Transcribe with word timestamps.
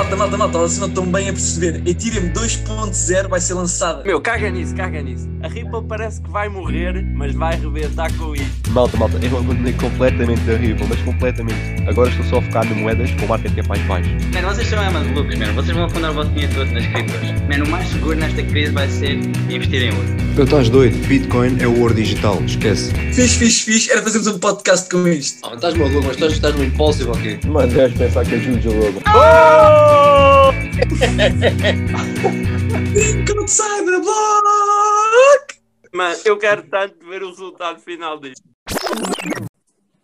malta, 0.00 0.16
malta, 0.16 0.36
malta, 0.38 0.58
vocês 0.58 0.78
não 0.78 0.88
estão 0.88 1.04
bem 1.04 1.28
a 1.28 1.32
perceber. 1.32 1.82
Ethereum 1.86 2.32
2.0 2.32 3.28
vai 3.28 3.38
ser 3.38 3.52
lançada. 3.52 4.02
Meu, 4.02 4.18
caga 4.18 4.50
nisso, 4.50 4.74
caga 4.74 5.02
nisso. 5.02 5.28
A 5.42 5.48
Ripple 5.48 5.82
parece 5.86 6.22
que 6.22 6.30
vai 6.30 6.48
morrer, 6.48 7.04
mas 7.14 7.34
vai 7.34 7.56
rebentar 7.56 8.10
com 8.16 8.34
isto. 8.34 8.70
Malta, 8.70 8.96
malta, 8.96 9.18
eu 9.22 9.38
abandonei 9.38 9.74
completamente 9.74 10.50
a 10.50 10.56
Ripple, 10.56 10.86
mas 10.88 11.02
completamente. 11.02 11.82
Agora 11.86 12.08
estou 12.08 12.24
só 12.24 12.38
a 12.38 12.42
focar 12.42 12.66
em 12.66 12.74
moedas 12.76 13.10
com 13.12 13.26
market 13.26 13.54
cap 13.54 13.68
mais 13.68 13.82
baixo. 13.82 14.10
Mano, 14.32 14.48
vocês 14.48 14.68
são 14.68 14.82
é 14.82 14.88
malucos, 14.88 15.38
mano. 15.38 15.54
Vocês 15.54 15.76
vão 15.76 15.84
afundar 15.84 16.10
o 16.12 16.14
vosso 16.14 16.30
dinheiro 16.30 16.54
todo 16.54 16.70
nas 16.72 16.86
criptos. 16.86 17.30
Mano, 17.48 17.64
o 17.66 17.68
mais 17.68 17.88
seguro 17.88 18.16
nesta 18.16 18.42
crise 18.42 18.72
vai 18.72 18.88
ser 18.88 19.16
investir 19.50 19.82
em 19.82 19.90
ouro. 19.90 20.08
Eu 20.36 20.44
estás 20.44 20.70
doido, 20.70 20.96
Bitcoin 21.06 21.58
é 21.60 21.66
o 21.66 21.78
ouro 21.80 21.92
digital, 21.92 22.40
esquece. 22.46 22.94
Fiz, 23.12 23.34
fiz, 23.34 23.60
fiz, 23.60 23.90
era 23.90 24.02
fazermos 24.02 24.28
um 24.28 24.38
podcast 24.38 24.88
com 24.88 25.06
isto. 25.06 25.46
Ah, 25.46 25.54
estás 25.54 25.74
maluco, 25.74 26.02
mas 26.06 26.12
estás, 26.12 26.32
estás 26.32 26.54
no 26.54 26.64
impulsivo 26.64 27.12
aqui. 27.12 27.38
Mano, 27.46 27.70
deves 27.70 27.98
pensar 27.98 28.24
que 28.24 28.36
é 28.36 28.38
Juju 28.38 28.72
logo. 28.72 29.89
Link 32.94 33.24
de 33.24 33.50
Cyberblock! 33.50 35.60
Mano, 35.94 36.16
eu 36.24 36.38
quero 36.38 36.62
tanto 36.64 37.06
ver 37.06 37.22
o 37.22 37.30
resultado 37.30 37.80
final 37.80 38.20
disto. 38.20 38.42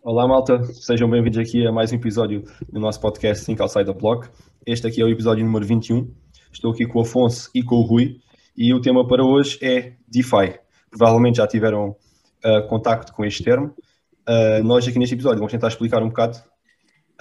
Olá 0.01 0.27
malta, 0.27 0.63
sejam 0.73 1.09
bem-vindos 1.09 1.39
aqui 1.39 1.65
a 1.65 1.71
mais 1.71 1.91
um 1.91 1.95
episódio 1.95 2.43
do 2.71 2.79
nosso 2.79 2.99
podcast 2.99 3.45
Think 3.45 3.61
Outside 3.61 3.85
the 3.85 3.93
Block. 3.93 4.29
Este 4.65 4.87
aqui 4.87 5.01
é 5.01 5.05
o 5.05 5.09
episódio 5.09 5.45
número 5.45 5.65
21. 5.65 6.11
Estou 6.51 6.71
aqui 6.71 6.85
com 6.85 6.99
o 6.99 7.01
Afonso 7.03 7.49
e 7.53 7.63
com 7.63 7.75
o 7.75 7.83
Rui 7.83 8.19
e 8.55 8.73
o 8.73 8.81
tema 8.81 9.07
para 9.07 9.23
hoje 9.23 9.59
é 9.61 9.93
DeFi. 10.07 10.59
Provavelmente 10.89 11.37
já 11.37 11.47
tiveram 11.47 11.95
uh, 12.45 12.67
contacto 12.67 13.13
com 13.13 13.23
este 13.23 13.43
termo. 13.43 13.73
Uh, 14.27 14.63
nós 14.63 14.87
aqui 14.87 14.99
neste 14.99 15.15
episódio 15.15 15.39
vamos 15.39 15.51
tentar 15.51 15.67
explicar 15.67 16.01
um 16.01 16.09
bocado 16.09 16.37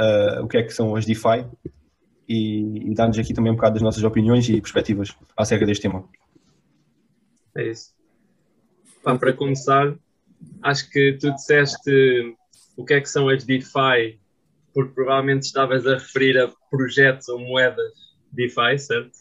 uh, 0.01 0.45
o 0.45 0.48
que 0.48 0.59
é 0.59 0.62
que 0.62 0.71
são 0.71 0.96
as 0.96 1.05
DeFi 1.05 1.46
e, 2.29 2.91
e 2.91 2.95
dar-nos 2.95 3.19
aqui 3.19 3.33
também 3.33 3.53
um 3.53 3.57
bocado 3.57 3.75
das 3.75 3.83
nossas 3.83 4.03
opiniões 4.03 4.48
e 4.48 4.61
perspectivas 4.61 5.15
acerca 5.37 5.66
deste 5.66 5.83
tema. 5.83 6.09
É 7.57 7.71
isso. 7.71 7.95
Pá, 9.02 9.16
para 9.16 9.33
começar, 9.33 9.95
acho 10.63 10.91
que 10.91 11.16
tu 11.21 11.33
disseste 11.33 12.37
o 12.77 12.85
que 12.85 12.95
é 12.95 13.01
que 13.01 13.09
são 13.09 13.29
as 13.29 13.45
DeFi, 13.45 14.18
porque 14.74 14.93
provavelmente 14.93 15.45
estavas 15.45 15.87
a 15.87 15.95
referir 15.95 16.38
a 16.38 16.52
projetos 16.71 17.29
ou 17.29 17.38
moedas 17.38 17.93
DeFi, 18.33 18.79
certo? 18.79 19.18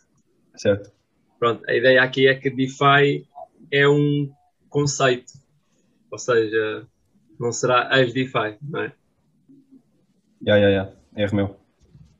Certo? 0.56 0.92
Pronto, 1.40 1.64
a 1.70 1.74
ideia 1.74 2.02
aqui 2.02 2.28
é 2.28 2.36
que 2.36 2.50
DeFi 2.50 3.28
é 3.72 3.88
um 3.88 4.32
conceito, 4.70 5.34
ou 6.12 6.18
seja, 6.18 6.86
não 7.40 7.52
será 7.52 7.88
as 7.88 8.12
DeFi, 8.12 8.58
não 8.62 8.82
é? 8.82 8.94
Ya, 10.46 10.58
ya, 10.58 10.70
ya. 10.70 10.94
Erro 11.16 11.36
meu. 11.36 11.65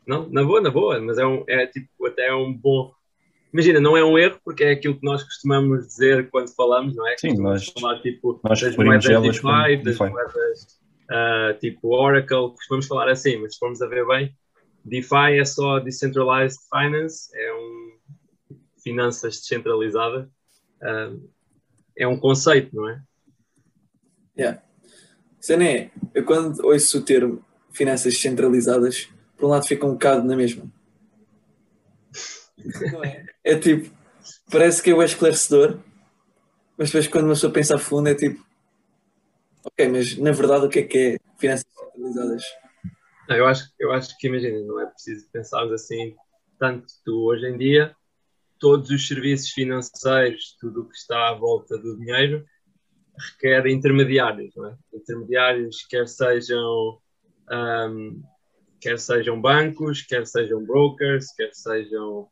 Não, 0.08 0.30
na 0.30 0.44
boa, 0.44 0.62
na 0.62 0.70
boa, 0.70 1.00
mas 1.00 1.18
é, 1.18 1.26
um, 1.26 1.44
é 1.48 1.66
tipo, 1.68 2.06
até 2.06 2.28
é 2.28 2.36
um 2.36 2.54
bom. 2.54 2.92
Imagina, 3.52 3.80
não 3.80 3.96
é 3.96 4.04
um 4.04 4.18
erro, 4.18 4.40
porque 4.44 4.64
é 4.64 4.72
aquilo 4.72 5.00
que 5.00 5.06
nós 5.06 5.24
costumamos 5.24 5.88
dizer 5.88 6.30
quando 6.30 6.54
falamos, 6.54 6.96
não 6.96 7.08
é? 7.08 7.18
Sim, 7.18 7.38
nós, 7.38 7.68
falar 7.70 8.02
tipo 8.02 8.40
nós 8.44 8.62
das 8.62 8.76
moedas 8.76 9.06
DeFi, 9.06 9.78
das 9.84 9.98
moedas 9.98 10.80
ah, 11.10 11.56
tipo 11.60 11.96
Oracle, 11.96 12.52
costumamos 12.52 12.88
falar 12.88 13.10
assim, 13.10 13.38
mas 13.38 13.54
se 13.54 13.60
formos 13.60 13.82
a 13.82 13.88
ver 13.88 14.06
bem, 14.08 14.36
DeFi 14.84 15.40
é 15.40 15.46
só 15.46 15.80
Decentralized 15.80 16.60
Finance, 16.70 17.30
é 17.34 17.54
um 17.54 17.96
finanças 18.84 19.40
descentralizadas, 19.40 20.28
ah, 20.84 21.14
é 21.98 22.08
um 22.08 22.20
conceito, 22.20 22.76
não 22.76 22.90
é? 22.90 23.02
Yeah. 24.38 24.62
Cena 25.40 25.64
é, 25.64 25.92
eu 26.14 26.26
quando 26.26 26.60
ouço 26.66 27.00
o 27.00 27.02
termo 27.02 27.44
finanças 27.72 28.14
descentralizadas, 28.14 29.10
por 29.38 29.46
um 29.46 29.50
lado 29.50 29.68
fica 29.68 29.86
um 29.86 29.94
bocado 29.94 30.26
na 30.26 30.36
mesma. 30.36 30.72
É? 33.04 33.26
É 33.52 33.60
tipo, 33.60 33.94
parece 34.52 34.82
que 34.82 34.90
é 34.90 34.94
o 34.94 35.04
esclarecedor, 35.04 35.80
mas 36.78 36.90
depois 36.90 37.08
quando 37.08 37.26
uma 37.26 37.34
pessoa 37.34 37.54
pensa 37.54 37.76
a 37.76 37.80
fundo 37.80 38.10
é 38.10 38.16
tipo, 38.16 38.44
ok, 39.64 39.88
mas 39.90 40.18
na 40.18 40.32
verdade 40.32 40.66
o 40.66 40.70
que 40.70 40.80
é 40.80 40.84
que 40.84 40.98
é 40.98 41.18
finanças 41.38 41.66
descentralizadas? 41.66 42.44
Não, 43.30 43.36
eu, 43.36 43.46
acho, 43.46 43.72
eu 43.80 43.92
acho 43.92 44.18
que, 44.18 44.28
imagina, 44.28 44.60
não 44.62 44.80
é 44.80 44.86
preciso 44.86 45.28
pensarmos 45.32 45.74
assim, 45.74 46.16
tanto 46.60 46.86
tu 47.04 47.26
hoje 47.26 47.48
em 47.48 47.58
dia, 47.58 47.96
todos 48.60 48.90
os 48.90 49.08
serviços 49.08 49.50
financeiros, 49.50 50.56
tudo 50.60 50.82
o 50.82 50.90
que 50.90 50.96
está 50.96 51.30
à 51.30 51.34
volta 51.34 51.78
do 51.78 51.98
dinheiro, 51.98 52.46
requer 53.18 53.68
intermediários, 53.68 54.54
não 54.56 54.68
é? 54.68 54.78
Intermediários, 54.94 55.86
quer 55.88 56.08
sejam, 56.08 57.00
ahm, 57.50 58.22
quer 58.86 59.00
sejam 59.00 59.42
bancos, 59.42 60.04
quer 60.04 60.28
sejam 60.28 60.64
brokers, 60.64 61.34
quer 61.34 61.50
sejam 61.54 62.30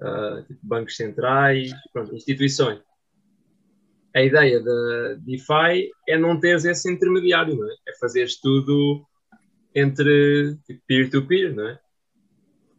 ah, 0.00 0.42
tipo 0.46 0.58
bancos 0.62 0.96
centrais, 0.96 1.70
pronto, 1.92 2.16
instituições. 2.16 2.80
A 4.16 4.22
ideia 4.22 4.60
da 4.60 5.14
DeFi 5.18 5.90
é 6.08 6.16
não 6.16 6.40
teres 6.40 6.64
esse 6.64 6.90
intermediário, 6.90 7.54
não 7.54 7.70
é? 7.70 7.74
É 7.86 7.98
fazeres 8.00 8.40
tudo 8.40 9.06
entre 9.74 10.56
tipo, 10.66 10.80
peer-to-peer, 10.86 11.54
não 11.54 11.68
é? 11.68 11.78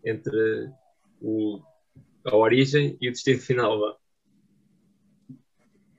Entre 0.04 0.72
o, 1.22 1.62
a 2.26 2.36
origem 2.36 2.98
e 3.00 3.08
o 3.08 3.12
destino 3.12 3.40
final. 3.40 3.80
Vá. 3.80 3.98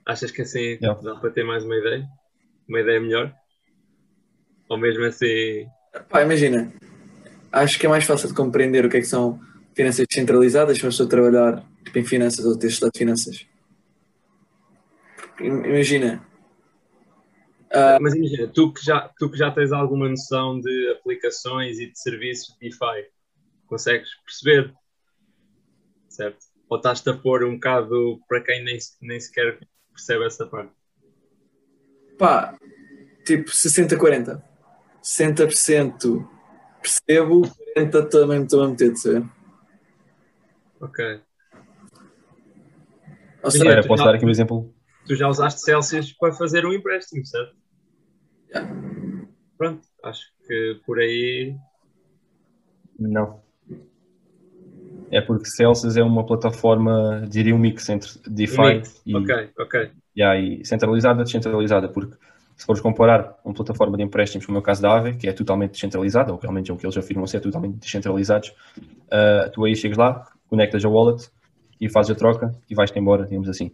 Achas 0.04 0.32
que 0.32 0.42
assim 0.42 0.76
Yeah. 0.82 1.00
dá 1.00 1.14
para 1.14 1.30
ter 1.30 1.44
mais 1.44 1.62
uma 1.62 1.76
ideia? 1.76 2.04
Uma 2.68 2.80
ideia 2.80 3.00
melhor? 3.00 3.32
Ou 4.68 4.76
mesmo 4.76 5.04
assim. 5.04 5.66
Pá, 6.08 6.22
imagina, 6.22 6.72
acho 7.52 7.78
que 7.78 7.86
é 7.86 7.88
mais 7.88 8.04
fácil 8.04 8.28
de 8.28 8.34
compreender 8.34 8.84
o 8.84 8.88
que 8.90 8.96
é 8.96 9.00
que 9.00 9.06
são 9.06 9.40
finanças 9.74 10.06
descentralizadas 10.08 10.76
se 10.76 10.82
uma 10.84 10.90
pessoa 10.90 11.08
trabalhar 11.08 11.64
tipo, 11.84 11.98
em 11.98 12.04
finanças 12.04 12.44
ou 12.44 12.58
ter 12.58 12.68
estudado 12.68 12.96
finanças. 12.96 13.46
Porque, 15.16 15.44
im- 15.46 15.64
Imagina, 15.64 16.26
Ah. 17.74 17.98
Mas 18.00 18.14
imagina, 18.14 18.48
tu 18.48 18.70
que, 18.70 18.84
já, 18.84 19.10
tu 19.18 19.30
que 19.30 19.38
já 19.38 19.50
tens 19.50 19.72
alguma 19.72 20.06
noção 20.06 20.60
de 20.60 20.90
aplicações 20.90 21.78
e 21.80 21.90
de 21.90 21.98
serviços 21.98 22.54
de 22.60 22.68
DeFi, 22.68 23.08
consegues 23.66 24.10
perceber? 24.26 24.74
Certo? 26.06 26.36
Ou 26.68 26.76
estás-te 26.76 27.08
a 27.08 27.14
pôr 27.16 27.44
um 27.44 27.54
bocado 27.54 28.20
para 28.28 28.42
quem 28.42 28.62
nem, 28.62 28.76
nem 29.00 29.18
sequer 29.18 29.58
percebe 29.90 30.26
essa 30.26 30.46
parte? 30.46 30.70
pá, 32.18 32.54
tipo 33.24 33.50
60-40. 33.50 34.42
60% 35.02 36.28
percebo, 36.82 37.42
40% 37.76 38.08
também 38.10 38.38
me 38.40 38.44
estou 38.44 38.62
a 38.62 38.68
meter, 38.68 38.96
sabe? 38.96 39.28
Ok. 40.80 41.20
Ou 43.42 43.50
seja, 43.50 43.64
Olha, 43.64 43.82
tu 43.82 43.88
posso 43.88 44.02
já- 44.04 44.10
dar 44.10 44.16
aqui 44.16 44.24
um 44.26 44.30
exemplo? 44.30 44.74
Tu 45.06 45.14
já 45.16 45.28
usaste 45.28 45.60
Celsius 45.62 46.12
para 46.12 46.32
fazer 46.32 46.64
um 46.66 46.72
empréstimo, 46.72 47.24
certo? 47.26 47.56
Yeah. 48.50 48.70
Pronto, 49.58 49.82
acho 50.04 50.22
que 50.46 50.80
por 50.86 50.98
aí. 50.98 51.56
Não. 52.98 53.40
É 55.10 55.20
porque 55.20 55.46
Celsius 55.46 55.96
é 55.96 56.02
uma 56.02 56.24
plataforma, 56.24 57.26
diria 57.28 57.54
um 57.54 57.58
mix 57.58 57.88
entre 57.88 58.10
DeFi 58.26 58.60
Mix. 58.76 59.02
e, 59.04 59.16
Ok, 59.16 59.50
ok. 59.58 59.90
Yeah, 60.16 60.40
e 60.40 60.64
centralizada, 60.64 61.24
descentralizada, 61.24 61.88
porque 61.88 62.16
se 62.62 62.66
fores 62.66 62.80
comparar 62.80 63.36
uma 63.44 63.52
plataforma 63.52 63.96
de 63.96 64.04
empréstimos 64.04 64.46
como 64.46 64.56
é 64.56 64.60
o 64.60 64.62
caso 64.62 64.80
da 64.80 64.92
Aave, 64.92 65.16
que 65.16 65.26
é 65.28 65.32
totalmente 65.32 65.72
descentralizada, 65.72 66.32
ou 66.32 66.52
menos 66.52 66.70
é 66.70 66.72
o 66.72 66.76
que 66.76 66.86
eles 66.86 66.96
afirmam 66.96 67.26
ser 67.26 67.40
totalmente 67.40 67.74
descentralizados, 67.78 68.54
ah, 69.10 69.50
tu 69.52 69.64
aí 69.64 69.74
chegas 69.74 69.98
lá, 69.98 70.30
conectas 70.48 70.84
a 70.84 70.88
wallet 70.88 71.28
e 71.80 71.88
fazes 71.88 72.12
a 72.12 72.14
troca 72.14 72.54
e 72.70 72.74
vais-te 72.76 72.96
embora, 72.96 73.24
digamos 73.24 73.48
assim. 73.48 73.72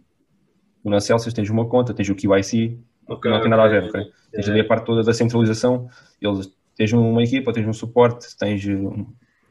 Tu 0.81 0.89
na 0.89 0.99
Celsius 0.99 1.35
tens 1.35 1.51
uma 1.51 1.67
conta, 1.69 1.93
tens 1.93 2.09
o 2.09 2.15
QIC, 2.15 2.79
Ok, 3.07 3.29
não 3.29 3.39
tem 3.39 3.49
nada 3.51 3.61
a 3.61 3.67
ok. 3.67 3.79
ver, 3.79 3.89
ok? 3.89 4.01
Tens 4.31 4.45
Yeah. 4.47 4.53
ali 4.53 4.59
a 4.61 4.65
parte 4.67 4.85
toda 4.87 5.03
da 5.03 5.13
centralização, 5.13 5.87
eles, 6.19 6.51
tens 6.75 6.91
uma 6.91 7.21
equipa, 7.21 7.53
tens 7.53 7.67
um 7.67 7.73
suporte, 7.73 8.35
tens 8.39 8.65
um, 8.65 9.05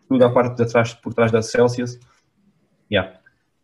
tudo 0.08 0.24
a 0.24 0.30
parte 0.30 0.56
de 0.56 0.66
trás, 0.68 0.94
por 0.94 1.14
trás 1.14 1.30
da 1.30 1.42
Celsius. 1.42 1.96
Yeah. 2.90 3.20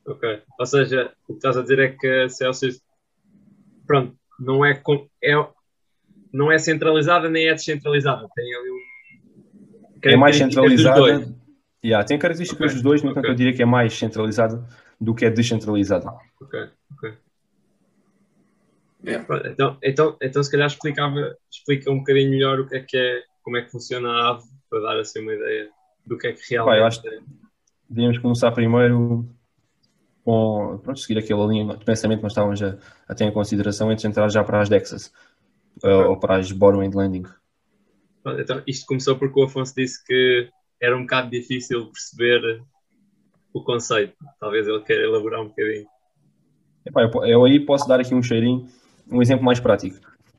Ok. 0.07 0.41
Ou 0.57 0.67
seja, 0.67 1.13
o 1.29 1.33
que 1.33 1.39
estás 1.39 1.57
a 1.57 1.63
dizer 1.63 1.81
é 1.81 1.89
que 1.89 2.07
a 2.07 2.29
Celsius, 2.29 2.81
pronto, 3.89 4.15
não 4.39 4.65
é, 4.65 4.75
com- 4.75 5.09
é, 5.21 5.35
não 6.35 6.51
é 6.53 6.59
centralizada 6.59 7.31
nem 7.31 7.49
é 7.49 7.55
descentralizada. 7.55 8.29
Tem 8.35 8.55
ali 8.55 8.71
um. 8.71 8.79
é 10.03 10.17
mais 10.17 10.37
centralizada. 10.37 11.33
Yeah, 11.85 12.05
tem 12.07 12.19
características 12.19 12.65
Ok, 12.67 12.75
dos 12.75 12.83
dois, 12.83 13.03
no 13.03 13.11
entanto 13.11 13.25
ok. 13.25 13.31
eu 13.31 13.35
diria 13.37 13.53
que 13.53 13.63
é 13.63 13.67
mais 13.67 13.93
centralizada 13.97 14.67
do 15.01 15.15
que 15.15 15.25
é 15.25 15.31
descentralizada. 15.31 16.11
Ok, 16.41 16.69
ok. 16.93 17.13
Yeah. 19.07 19.27
Então, 19.51 19.77
então, 19.83 20.17
então, 20.21 20.43
se 20.43 20.51
calhar 20.51 20.67
explicava, 20.67 21.37
explica 21.51 21.91
um 21.91 21.99
bocadinho 21.99 22.31
melhor 22.31 22.59
o 22.61 22.67
que 22.67 22.77
é 22.77 22.81
que 22.81 22.97
é, 22.97 23.23
como 23.43 23.59
é 23.59 23.63
que 23.63 23.71
funciona 23.71 24.09
a 24.09 24.31
ave, 24.31 24.45
para 24.71 24.81
dar 24.81 24.99
assim 24.99 25.21
uma 25.21 25.35
ideia 25.35 25.69
do 26.07 26.17
que 26.17 26.27
é 26.29 26.33
que 26.33 26.41
realmente 26.51 26.79
eu 26.79 26.87
acho- 26.87 27.07
é. 27.09 27.19
Devíamos 27.89 28.17
começar 28.19 28.51
primeiro 28.53 29.29
com, 30.25 30.81
pronto, 30.83 30.99
seguir 30.99 31.19
aquela 31.19 31.47
linha 31.47 31.77
de 31.77 31.85
pensamento 31.85 32.19
que 32.21 32.23
nós 32.23 32.33
estávamos 32.33 32.63
a, 32.63 32.79
a 33.07 33.15
ter 33.15 33.25
em 33.25 33.31
consideração 33.33 33.91
antes 33.91 34.01
de 34.01 34.09
entrar 34.09 34.27
já 34.31 34.43
para 34.43 34.61
as 34.63 34.71
DEXas, 34.71 35.13
ou 35.91 36.19
para 36.19 36.37
as. 36.37 36.53
Pronto, 38.23 38.41
Então, 38.41 38.63
isto 38.67 38.87
começou 38.87 39.17
porque 39.17 39.39
o 39.39 39.45
Afonso 39.45 39.75
disse 39.77 40.05
que 40.05 40.49
era 40.81 40.97
um 40.97 41.03
bocado 41.03 41.31
difícil 41.31 41.87
perceber 41.87 42.63
o 43.53 43.63
conceito. 43.63 44.15
Talvez 44.41 44.67
ele 44.67 44.81
queira 44.81 45.05
elaborar 45.05 45.41
um 45.41 45.49
bocadinho. 45.49 45.87
Epá, 46.85 47.03
eu, 47.03 47.25
eu 47.25 47.45
aí 47.45 47.61
posso 47.61 47.89
dar 47.89 48.01
aqui 48.01 48.15
um 48.15 48.23
cheirinho, 48.23 48.67
um 49.11 49.23
exemplo 49.23 49.45
mais 49.45 49.61
prático, 49.61 49.97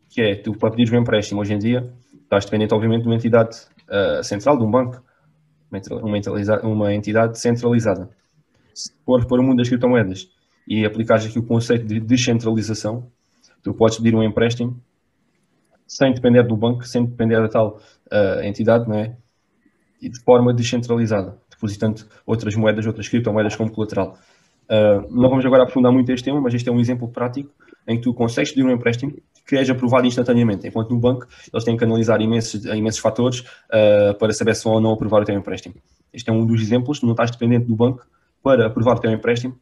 que 0.10 0.22
é, 0.22 0.36
tu 0.36 0.54
para 0.54 0.70
pedires 0.70 0.92
um 0.92 0.98
empréstimo 0.98 1.42
hoje 1.42 1.54
em 1.54 1.58
dia, 1.58 1.92
estás 2.22 2.46
dependente 2.46 2.74
obviamente 2.74 3.02
de 3.02 3.08
uma 3.08 3.16
entidade 3.16 3.58
uh, 3.90 4.24
central, 4.24 4.58
de 4.58 4.64
um 4.64 4.70
banco, 4.70 5.04
uma, 6.04 6.60
uma 6.64 6.94
entidade 6.94 7.40
centralizada. 7.40 8.10
Se 8.74 8.92
for 9.06 9.26
para 9.26 9.40
o 9.40 9.44
mundo 9.44 9.58
das 9.58 9.70
criptomoedas 9.70 10.30
e 10.68 10.86
aplicares 10.86 11.26
aqui 11.26 11.40
o 11.40 11.44
conceito 11.44 11.86
de 11.86 12.00
descentralização, 12.00 13.10
tu 13.64 13.74
podes 13.74 13.98
pedir 13.98 14.14
um 14.14 14.24
empréstimo 14.24 14.80
sem 15.88 16.14
depender 16.14 16.44
do 16.44 16.56
banco, 16.56 16.86
sem 16.86 17.06
depender 17.06 17.42
da 17.42 17.48
tal 17.48 17.80
uh, 18.12 18.42
entidade, 18.44 18.88
não 18.88 18.98
é? 18.98 19.16
E 20.02 20.10
de 20.10 20.20
forma 20.24 20.54
descentralizada, 20.54 21.38
depositando 21.50 22.04
outras 22.26 22.56
moedas, 22.56 22.86
outras 22.86 23.08
criptomoedas 23.08 23.56
como 23.56 23.72
colateral. 23.72 24.18
Uh, 24.66 25.16
não 25.16 25.30
vamos 25.30 25.46
agora 25.46 25.64
aprofundar 25.64 25.92
muito 25.92 26.12
este 26.12 26.26
tema, 26.26 26.42
mas 26.42 26.54
este 26.54 26.68
é 26.68 26.72
um 26.72 26.80
exemplo 26.80 27.08
prático 27.08 27.52
em 27.88 27.98
que 27.98 28.04
tu 28.04 28.14
consegues 28.14 28.52
pedir 28.52 28.66
um 28.66 28.72
empréstimo 28.72 29.14
que 29.48 29.56
és 29.56 29.70
aprovado 29.70 30.08
instantaneamente, 30.08 30.68
enquanto 30.68 30.90
no 30.90 31.00
banco 31.00 31.28
eles 31.54 31.64
têm 31.64 31.78
que 31.78 31.84
analisar 31.84 32.20
imensos, 32.20 32.66
imensos 32.66 33.00
fatores 33.00 33.42
uh, 33.42 34.18
para 34.18 34.34
saber 34.34 34.56
se 34.56 34.64
vão 34.64 34.74
ou 34.74 34.82
não 34.82 34.92
aprovar 34.92 35.22
o 35.22 35.26
teu 35.26 35.36
empréstimo. 35.36 35.76
Este 36.12 36.30
é 36.30 36.34
um 36.34 36.46
dos 36.46 36.62
exemplos, 36.62 37.02
não 37.04 37.12
estás 37.12 37.30
dependente 37.30 37.68
do 37.68 37.76
banco 37.76 38.06
para 38.42 38.68
aprovar 38.68 38.96
o 38.96 39.00
teu 39.00 39.12
empréstimo. 39.12 39.56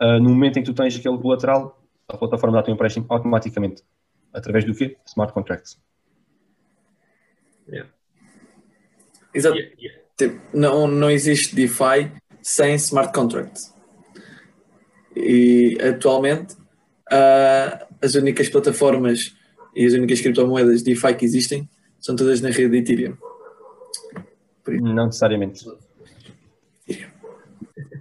Uh, 0.00 0.18
no 0.18 0.30
momento 0.30 0.58
em 0.58 0.62
que 0.62 0.70
tu 0.70 0.74
tens 0.74 0.96
aquele 0.96 1.18
colateral, 1.18 1.78
a 2.08 2.16
plataforma 2.16 2.56
dá 2.56 2.60
o 2.60 2.64
teu 2.64 2.74
empréstimo 2.74 3.04
automaticamente. 3.08 3.82
Através 4.32 4.64
do 4.64 4.74
quê? 4.74 4.96
Smart 5.06 5.32
contracts. 5.32 5.78
Yeah. 7.68 7.90
Exato. 9.34 9.56
Yeah, 9.56 9.74
yeah. 9.80 10.02
Tipo, 10.16 10.40
não, 10.56 10.86
não 10.86 11.10
existe 11.10 11.54
DeFi 11.54 12.12
sem 12.42 12.74
smart 12.74 13.12
contracts. 13.12 13.74
E 15.14 15.78
atualmente 15.80 16.54
uh, 16.54 17.86
as 18.00 18.14
únicas 18.14 18.48
plataformas 18.48 19.34
e 19.74 19.86
as 19.86 19.92
únicas 19.92 20.20
criptomoedas 20.20 20.82
DeFi 20.82 21.14
que 21.14 21.24
existem 21.24 21.68
são 22.00 22.16
todas 22.16 22.40
na 22.40 22.50
rede 22.50 22.70
de 22.70 22.78
Ethereum. 22.78 23.16
Não 24.66 25.06
necessariamente. 25.06 25.64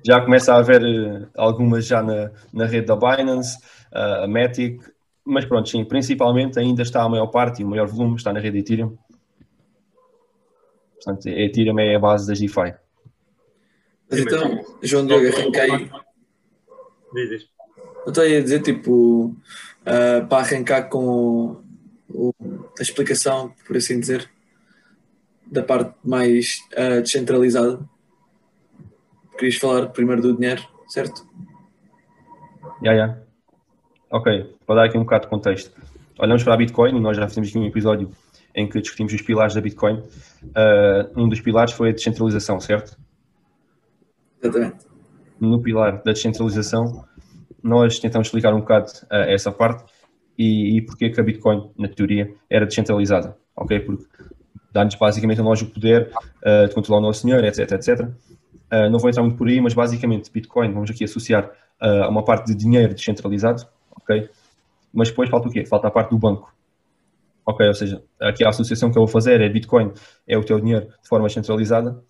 Já 0.05 0.21
começa 0.21 0.53
a 0.53 0.57
haver 0.57 0.81
uh, 0.81 1.29
algumas 1.35 1.85
já 1.85 2.01
na, 2.01 2.31
na 2.51 2.65
rede 2.65 2.87
da 2.87 2.95
Binance, 2.95 3.57
uh, 3.93 4.23
a 4.23 4.27
Matic, 4.27 4.81
mas 5.25 5.45
pronto, 5.45 5.69
sim, 5.69 5.83
principalmente 5.85 6.59
ainda 6.59 6.81
está 6.81 7.03
a 7.03 7.09
maior 7.09 7.27
parte 7.27 7.61
e 7.61 7.65
o 7.65 7.67
maior 7.67 7.87
volume 7.87 8.15
está 8.15 8.33
na 8.33 8.39
rede 8.39 8.59
Ethereum. 8.59 8.97
Portanto, 10.95 11.27
a 11.27 11.31
Ethereum 11.31 11.79
é 11.79 11.95
a 11.95 11.99
base 11.99 12.27
das 12.27 12.39
DeFi. 12.39 12.73
Mas 14.09 14.19
então, 14.19 14.63
João 14.81 15.05
Diogo, 15.05 15.27
arranca 15.27 15.61
aí. 15.61 15.89
Diz, 17.13 17.29
diz. 17.29 17.49
Eu 18.05 18.09
estou 18.09 18.23
aí 18.23 18.37
a 18.37 18.41
dizer, 18.41 18.61
tipo, 18.61 19.25
uh, 19.25 20.27
para 20.27 20.43
arrancar 20.43 20.89
com 20.89 21.61
o, 22.09 22.33
a 22.77 22.81
explicação, 22.81 23.53
por 23.65 23.77
assim 23.77 23.99
dizer, 23.99 24.29
da 25.45 25.63
parte 25.63 25.95
mais 26.03 26.59
uh, 26.73 27.01
descentralizada. 27.01 27.79
Querias 29.37 29.55
falar 29.55 29.87
primeiro 29.87 30.21
do 30.21 30.35
dinheiro, 30.35 30.61
certo? 30.87 31.25
Já, 32.83 32.95
já. 32.95 33.30
Ok, 34.11 34.57
para 34.65 34.75
dar 34.75 34.83
aqui 34.87 34.97
um 34.97 35.03
bocado 35.03 35.23
de 35.23 35.29
contexto. 35.29 35.71
Olhamos 36.19 36.43
para 36.43 36.53
a 36.53 36.57
Bitcoin, 36.57 36.99
nós 36.99 37.15
já 37.15 37.29
fizemos 37.29 37.49
aqui 37.49 37.57
um 37.57 37.65
episódio 37.65 38.11
em 38.53 38.67
que 38.67 38.81
discutimos 38.81 39.13
os 39.13 39.21
pilares 39.21 39.55
da 39.55 39.61
Bitcoin. 39.61 39.99
Uh, 40.43 41.07
um 41.15 41.29
dos 41.29 41.39
pilares 41.39 41.71
foi 41.71 41.91
a 41.91 41.93
descentralização, 41.93 42.59
certo? 42.59 42.99
Exatamente. 44.43 44.85
No 45.39 45.61
pilar 45.61 46.03
da 46.03 46.11
descentralização, 46.11 47.05
nós 47.63 47.99
tentamos 47.99 48.27
explicar 48.27 48.53
um 48.53 48.59
bocado 48.59 48.91
uh, 49.03 49.15
essa 49.29 49.49
parte 49.49 49.85
e, 50.37 50.75
e 50.75 50.81
porque 50.81 51.09
que 51.09 51.21
a 51.21 51.23
Bitcoin, 51.23 51.71
na 51.77 51.87
teoria, 51.87 52.33
era 52.49 52.65
descentralizada, 52.65 53.37
ok? 53.55 53.79
Porque 53.79 54.05
dá-nos 54.73 54.95
basicamente 54.95 55.39
a 55.39 55.43
nós 55.43 55.61
o 55.61 55.67
poder 55.67 56.11
uh, 56.43 56.67
de 56.67 56.75
controlar 56.75 56.99
o 56.99 57.03
nosso 57.03 57.21
dinheiro, 57.25 57.47
etc, 57.47 57.71
etc. 57.71 58.01
Uh, 58.01 58.89
não 58.91 58.99
vou 58.99 59.09
entrar 59.09 59.23
muito 59.23 59.37
por 59.37 59.47
aí, 59.47 59.61
mas 59.61 59.73
basicamente 59.73 60.29
Bitcoin, 60.29 60.73
vamos 60.73 60.91
aqui 60.91 61.05
associar 61.05 61.49
a 61.79 62.07
uma 62.09 62.23
parte 62.23 62.45
de 62.45 62.53
dinheiro 62.53 62.93
descentralizado, 62.93 63.65
ok? 63.95 64.29
Mas 64.93 65.09
depois 65.09 65.29
falta 65.29 65.47
o 65.47 65.51
quê? 65.51 65.65
Falta 65.65 65.87
a 65.87 65.91
parte 65.91 66.09
do 66.09 66.17
banco, 66.17 66.53
ok? 67.45 67.67
Ou 67.67 67.73
seja, 67.73 68.03
aqui 68.19 68.43
a 68.43 68.49
associação 68.49 68.91
que 68.91 68.97
eu 68.97 69.01
vou 69.01 69.07
fazer 69.07 69.41
é 69.41 69.49
Bitcoin, 69.49 69.91
é 70.27 70.37
o 70.37 70.43
teu 70.43 70.59
dinheiro 70.59 70.87
de 71.01 71.07
forma 71.07 71.29
centralizada 71.29 72.01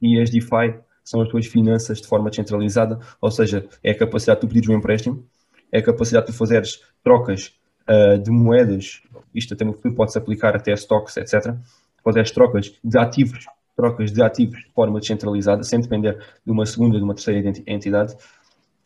e 0.00 0.20
as 0.20 0.30
DeFi 0.30 0.78
são 1.04 1.20
as 1.20 1.28
tuas 1.28 1.46
finanças 1.46 2.00
de 2.00 2.08
forma 2.08 2.30
descentralizada, 2.30 2.98
ou 3.20 3.30
seja, 3.30 3.66
é 3.82 3.90
a 3.90 3.98
capacidade 3.98 4.40
de 4.40 4.46
tu 4.46 4.48
pedires 4.48 4.68
um 4.68 4.78
empréstimo, 4.78 5.24
é 5.70 5.78
a 5.78 5.82
capacidade 5.82 6.26
de 6.26 6.32
tu 6.32 6.36
fazeres 6.36 6.80
trocas 7.02 7.54
uh, 7.88 8.18
de 8.18 8.30
moedas, 8.30 9.02
isto 9.34 9.52
até 9.52 9.64
no 9.64 9.74
futuro 9.74 9.94
pode-se 9.94 10.16
aplicar 10.16 10.56
até 10.56 10.72
a 10.72 10.74
stocks, 10.74 11.16
etc. 11.18 11.54
Fazeres 12.02 12.30
trocas 12.30 12.72
de 12.82 12.98
ativos, 12.98 13.44
trocas 13.76 14.12
de 14.12 14.22
ativos 14.22 14.60
de 14.60 14.70
forma 14.72 14.98
descentralizada, 14.98 15.62
sem 15.62 15.80
depender 15.80 16.18
de 16.44 16.50
uma 16.50 16.64
segunda, 16.64 16.96
de 16.96 17.04
uma 17.04 17.14
terceira 17.14 17.52
entidade. 17.66 18.16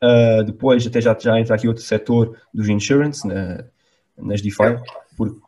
Uh, 0.02 0.44
depois, 0.44 0.86
até 0.86 1.00
já, 1.00 1.16
já 1.18 1.38
entra 1.38 1.54
aqui 1.54 1.66
outro 1.66 1.82
setor 1.82 2.36
dos 2.54 2.68
insurance, 2.68 3.26
na, 3.26 3.64
nas 4.16 4.40
DeFi, 4.40 4.78
porque 5.16 5.40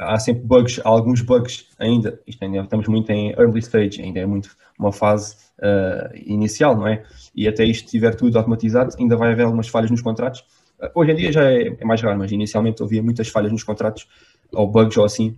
há 0.00 0.18
sempre 0.18 0.42
bugs, 0.44 0.80
há 0.84 0.88
alguns 0.88 1.20
bugs 1.20 1.66
ainda, 1.78 2.18
isto 2.26 2.42
ainda 2.42 2.60
estamos 2.60 2.88
muito 2.88 3.10
em 3.10 3.32
early 3.32 3.60
stage, 3.60 4.00
ainda 4.00 4.20
é 4.20 4.26
muito 4.26 4.56
uma 4.78 4.92
fase 4.92 5.36
uh, 5.58 6.10
inicial, 6.14 6.74
não 6.74 6.86
é? 6.86 7.04
E 7.34 7.46
até 7.46 7.64
isto 7.64 7.84
estiver 7.84 8.14
tudo 8.14 8.38
automatizado, 8.38 8.94
ainda 8.98 9.16
vai 9.16 9.32
haver 9.32 9.44
algumas 9.44 9.68
falhas 9.68 9.90
nos 9.90 10.00
contratos. 10.00 10.40
Uh, 10.80 10.90
hoje 10.94 11.12
em 11.12 11.16
dia 11.16 11.32
já 11.32 11.44
é, 11.44 11.76
é, 11.78 11.84
mais 11.84 12.00
raro, 12.00 12.18
mas 12.18 12.32
inicialmente 12.32 12.82
havia 12.82 13.02
muitas 13.02 13.28
falhas 13.28 13.52
nos 13.52 13.62
contratos, 13.62 14.08
ou 14.52 14.66
bugs 14.66 14.96
ou 14.96 15.04
assim, 15.04 15.36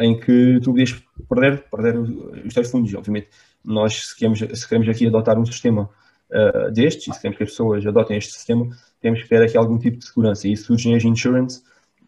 em 0.00 0.18
que 0.18 0.60
tu 0.60 0.70
podias 0.70 1.02
perder, 1.28 1.64
perder 1.68 1.98
os 1.98 2.54
teus 2.54 2.70
fundos. 2.70 2.94
Obviamente, 2.94 3.28
nós 3.64 4.08
se 4.08 4.16
queremos, 4.16 4.38
se 4.38 4.68
queremos 4.68 4.88
aqui 4.88 5.06
adotar 5.08 5.38
um 5.38 5.44
sistema 5.44 5.90
uh, 6.32 6.70
destes, 6.70 7.08
e 7.08 7.12
se 7.12 7.20
queremos 7.20 7.38
que 7.38 7.44
as 7.44 7.50
pessoas 7.50 7.86
adotem 7.86 8.16
este 8.16 8.32
sistema, 8.32 8.68
temos 9.00 9.22
que 9.22 9.28
ter 9.28 9.42
aqui 9.42 9.56
algum 9.56 9.78
tipo 9.78 9.98
de 9.98 10.06
segurança. 10.06 10.48
E 10.48 10.56
surgem 10.56 10.94
as 10.94 11.04
insurance, 11.04 11.62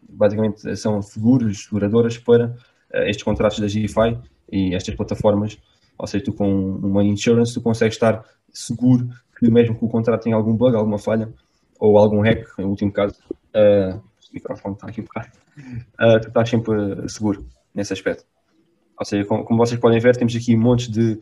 basicamente 0.09 0.75
são 0.75 1.01
seguros, 1.01 1.65
seguradoras 1.65 2.17
para 2.17 2.47
uh, 2.47 2.97
estes 3.03 3.23
contratos 3.23 3.59
da 3.59 3.67
GFI 3.67 4.19
e 4.51 4.75
estas 4.75 4.95
plataformas. 4.95 5.57
Ou 5.97 6.07
seja, 6.07 6.23
tu 6.25 6.33
com 6.33 6.75
uma 6.77 7.03
insurance 7.03 7.53
tu 7.53 7.61
consegues 7.61 7.95
estar 7.95 8.23
seguro 8.51 9.09
que 9.37 9.49
mesmo 9.49 9.77
que 9.77 9.85
o 9.85 9.89
contrato 9.89 10.23
tenha 10.23 10.35
algum 10.35 10.55
bug, 10.55 10.75
alguma 10.75 10.97
falha 10.97 11.29
ou 11.79 11.97
algum 11.97 12.21
hack, 12.21 12.47
no 12.57 12.69
último 12.69 12.91
caso, 12.91 13.15
uh, 13.31 13.97
o 13.97 14.33
microfone 14.33 14.75
está 14.75 14.87
aqui 14.87 15.01
um 15.01 15.03
bocado, 15.03 15.29
uh, 15.57 16.21
tu 16.21 16.27
estás 16.29 16.49
sempre 16.49 17.09
seguro 17.09 17.45
nesse 17.73 17.93
aspecto. 17.93 18.25
Ou 18.97 19.05
seja, 19.05 19.25
como, 19.25 19.43
como 19.43 19.57
vocês 19.57 19.79
podem 19.79 19.99
ver, 19.99 20.15
temos 20.15 20.35
aqui 20.35 20.55
um 20.55 20.61
monte 20.61 20.89
de 20.89 21.19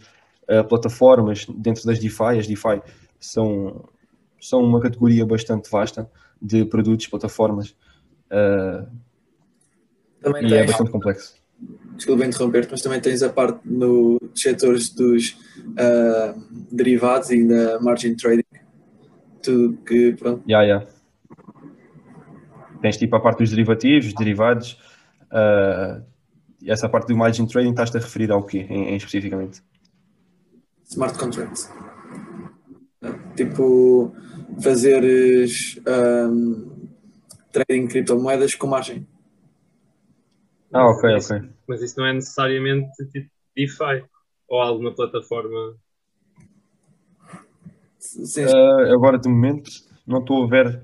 uh, 0.50 0.64
plataformas 0.68 1.46
dentro 1.46 1.86
das 1.86 2.00
DeFi. 2.00 2.40
As 2.40 2.48
DeFi 2.48 2.82
são, 3.20 3.90
são 4.40 4.62
uma 4.62 4.80
categoria 4.80 5.26
bastante 5.26 5.70
vasta 5.70 6.10
de 6.42 6.66
produtos, 6.66 7.08
plataformas, 7.08 7.76
Também 10.22 10.46
e 10.46 10.50
tens, 10.50 10.54
é 10.54 10.66
bastante 10.66 10.92
complexo. 10.92 11.36
desculpa 11.96 12.26
interromper-te, 12.26 12.72
mas 12.72 12.82
também 12.82 13.00
tens 13.00 13.22
a 13.22 13.30
parte 13.30 13.60
no, 13.64 14.18
dos 14.20 14.42
setores 14.42 14.90
dos 14.90 15.38
ah, 15.78 16.34
derivados 16.72 17.30
e 17.30 17.48
da 17.48 17.80
margin 17.80 18.16
trading. 18.16 18.44
Tudo 19.44 19.78
que, 19.86 20.14
pronto, 20.14 20.44
Ya, 20.48 20.64
ya. 20.64 20.88
Tens 22.82 22.98
tipo 22.98 23.16
a 23.16 23.20
parte 23.20 23.40
dos 23.40 23.52
derivativos, 23.52 24.14
derivados, 24.14 24.72
uh, 25.32 26.04
e 26.62 26.72
essa 26.72 26.90
parte 26.90 27.08
do 27.08 27.18
margin 27.18 27.46
trading 27.46 27.70
estás-te 27.70 27.98
a 27.98 28.00
referir 28.00 28.32
ao 28.32 28.44
quê, 28.44 28.66
em, 28.70 28.90
em 28.90 28.96
especificamente? 28.96 29.62
Smart 30.92 31.18
contracts. 31.18 31.72
Tipo, 33.36 34.14
fazeres 34.62 35.80
um, 35.88 36.90
trading 37.52 37.88
de 37.88 37.88
criptomoedas 37.88 38.56
com 38.56 38.68
margem. 38.68 39.08
Ah, 40.74 40.90
ok, 40.90 41.16
ok. 41.16 41.50
Mas 41.68 41.82
isso 41.82 42.00
não 42.00 42.06
é 42.06 42.14
necessariamente 42.14 42.92
tipo 43.12 43.30
DeFi 43.56 44.06
ou 44.48 44.62
alguma 44.62 44.94
plataforma. 44.94 45.76
Uh, 48.38 48.94
agora, 48.94 49.18
de 49.18 49.30
momento, 49.30 49.70
não 50.06 50.20
estou 50.20 50.44
a 50.44 50.48
ver. 50.48 50.82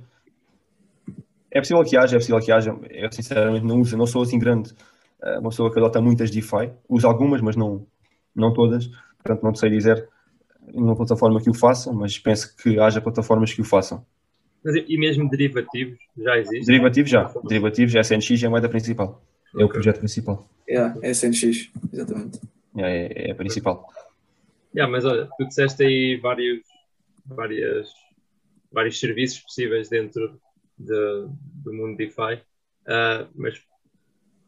É 1.52 1.60
possível 1.60 1.84
que 1.84 1.98
haja, 1.98 2.16
é 2.16 2.20
possível 2.20 2.40
que 2.40 2.52
haja. 2.52 2.78
Eu, 2.90 3.12
sinceramente, 3.12 3.66
não 3.66 3.80
uso, 3.80 3.98
não 3.98 4.08
sou 4.08 4.24
assim 4.24 4.40
grande. 4.40 4.72
uh, 5.22 5.40
uma 5.40 5.50
pessoa 5.50 5.72
que 5.72 5.80
adota 5.80 6.02
muitas 6.02 6.32
DeFi. 6.32 6.72
Uso 6.88 7.08
algumas, 7.08 7.42
mas 7.42 7.56
não, 7.56 7.86
não 8.36 8.54
todas. 8.54 8.90
Portanto, 9.28 9.44
não 9.44 9.54
sei 9.54 9.70
dizer 9.70 10.08
numa 10.74 10.96
plataforma 10.96 11.42
que 11.42 11.50
o 11.50 11.54
faça, 11.54 11.92
mas 11.92 12.18
penso 12.18 12.56
que 12.56 12.80
haja 12.80 13.02
plataformas 13.02 13.54
que 13.54 13.62
o 13.62 13.66
façam. 13.66 14.06
E 14.66 14.98
mesmo 14.98 15.30
derivativos 15.30 15.98
já 16.18 16.38
existe? 16.38 16.66
Derivativos 16.66 17.12
já. 17.12 17.34
Derivativos, 17.44 17.94
SNX 17.96 18.44
é 18.44 18.48
a 18.48 18.50
moeda 18.50 18.70
principal. 18.70 19.22
É 19.58 19.64
o 19.64 19.70
projeto 19.70 20.00
principal. 20.00 20.48
yeah, 20.68 20.96
SNX, 21.04 21.70
exatamente. 21.94 22.40
É, 22.78 23.26
é, 23.26 23.30
é 23.30 23.32
a 23.32 23.36
principal. 23.36 23.88
Yeah, 24.76 24.92
mas 24.92 25.06
olha, 25.06 25.30
tu 25.38 25.48
disseste 25.48 25.84
aí 25.84 26.18
vários, 26.18 26.62
várias, 27.26 27.90
vários 28.72 29.00
serviços 29.00 29.40
possíveis 29.40 29.90
dentro 29.90 30.40
de, 30.78 31.28
do 31.64 31.74
mundo 31.74 31.98
DeFi, 31.98 32.42
uh, 32.88 33.28
mas 33.36 33.62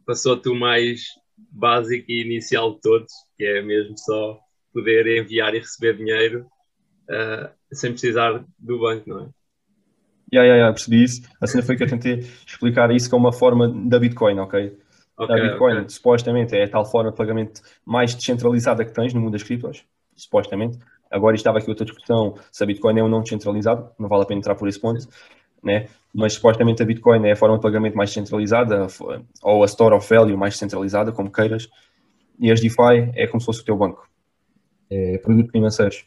passou-te 0.05 0.49
o 0.49 0.55
mais 0.55 1.03
básico 1.49 2.11
e 2.11 2.21
inicial 2.23 2.75
de 2.75 2.81
todos, 2.81 3.11
que 3.37 3.45
é 3.45 3.61
mesmo 3.61 3.97
só 3.97 4.39
poder 4.73 5.21
enviar 5.21 5.53
e 5.55 5.59
receber 5.59 5.97
dinheiro 5.97 6.45
uh, 7.09 7.49
sem 7.71 7.91
precisar 7.91 8.43
do 8.57 8.79
banco, 8.79 9.09
não 9.09 9.19
é? 9.21 9.29
Yeah, 10.31 10.45
yeah, 10.45 10.55
yeah, 10.55 10.73
percebi 10.73 11.03
isso. 11.03 11.21
A 11.41 11.47
cena 11.47 11.63
foi 11.63 11.75
que 11.75 11.83
eu 11.83 11.87
tentei 11.87 12.19
explicar 12.45 12.91
isso 12.91 13.09
como 13.09 13.25
uma 13.25 13.33
forma 13.33 13.67
da 13.67 13.97
Bitcoin, 13.97 14.39
ok? 14.39 14.77
Ok, 15.17 15.35
a 15.35 15.41
Bitcoin, 15.41 15.73
ok. 15.79 15.89
supostamente, 15.89 16.55
é 16.55 16.63
a 16.63 16.69
tal 16.69 16.85
forma 16.85 17.11
de 17.11 17.17
pagamento 17.17 17.61
mais 17.83 18.13
descentralizada 18.13 18.85
que 18.85 18.93
tens 18.93 19.13
no 19.13 19.21
mundo 19.21 19.33
das 19.33 19.43
criptos, 19.43 19.83
supostamente. 20.15 20.77
Agora 21.09 21.35
estava 21.35 21.57
aqui 21.57 21.69
outra 21.69 21.83
discussão 21.83 22.35
se 22.51 22.63
a 22.63 22.67
Bitcoin 22.67 22.99
é 22.99 23.03
ou 23.03 23.09
não 23.09 23.21
descentralizado, 23.21 23.89
não 23.97 24.07
vale 24.07 24.21
a 24.21 24.25
pena 24.25 24.39
entrar 24.39 24.53
por 24.53 24.67
esse 24.67 24.79
ponto, 24.79 25.07
né? 25.63 25.87
mas 26.13 26.33
supostamente 26.33 26.81
a 26.81 26.85
Bitcoin 26.85 27.25
é 27.27 27.31
a 27.31 27.35
forma 27.35 27.57
de 27.57 27.61
pagamento 27.61 27.95
mais 27.95 28.09
descentralizada, 28.09 28.87
ou 29.41 29.63
a 29.63 29.65
Store 29.65 29.95
of 29.95 30.07
Value 30.07 30.37
mais 30.37 30.53
descentralizada, 30.53 31.11
como 31.11 31.31
queiras, 31.31 31.69
e 32.39 32.51
as 32.51 32.59
DeFi 32.59 33.11
é 33.15 33.27
como 33.27 33.39
se 33.39 33.45
fosse 33.45 33.61
o 33.61 33.65
teu 33.65 33.75
banco. 33.75 34.07
É 34.89 35.17
produtos 35.19 35.51
financeiros. 35.51 36.05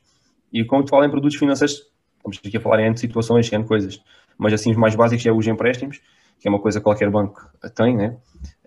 E 0.52 0.64
te 0.64 0.90
falo 0.90 1.04
em 1.04 1.10
produtos 1.10 1.38
financeiros, 1.38 1.90
estamos 2.16 2.38
aqui 2.44 2.56
a 2.56 2.60
falar 2.60 2.82
em 2.82 2.96
situações, 2.96 3.50
em 3.52 3.62
coisas, 3.62 4.02
mas 4.36 4.52
assim 4.52 4.70
os 4.70 4.76
mais 4.76 4.94
básicos 4.94 5.24
é 5.24 5.32
os 5.32 5.46
empréstimos, 5.46 6.00
que 6.38 6.48
é 6.48 6.50
uma 6.50 6.60
coisa 6.60 6.80
que 6.80 6.84
qualquer 6.84 7.08
banco 7.08 7.48
tem, 7.74 7.96
né? 7.96 8.16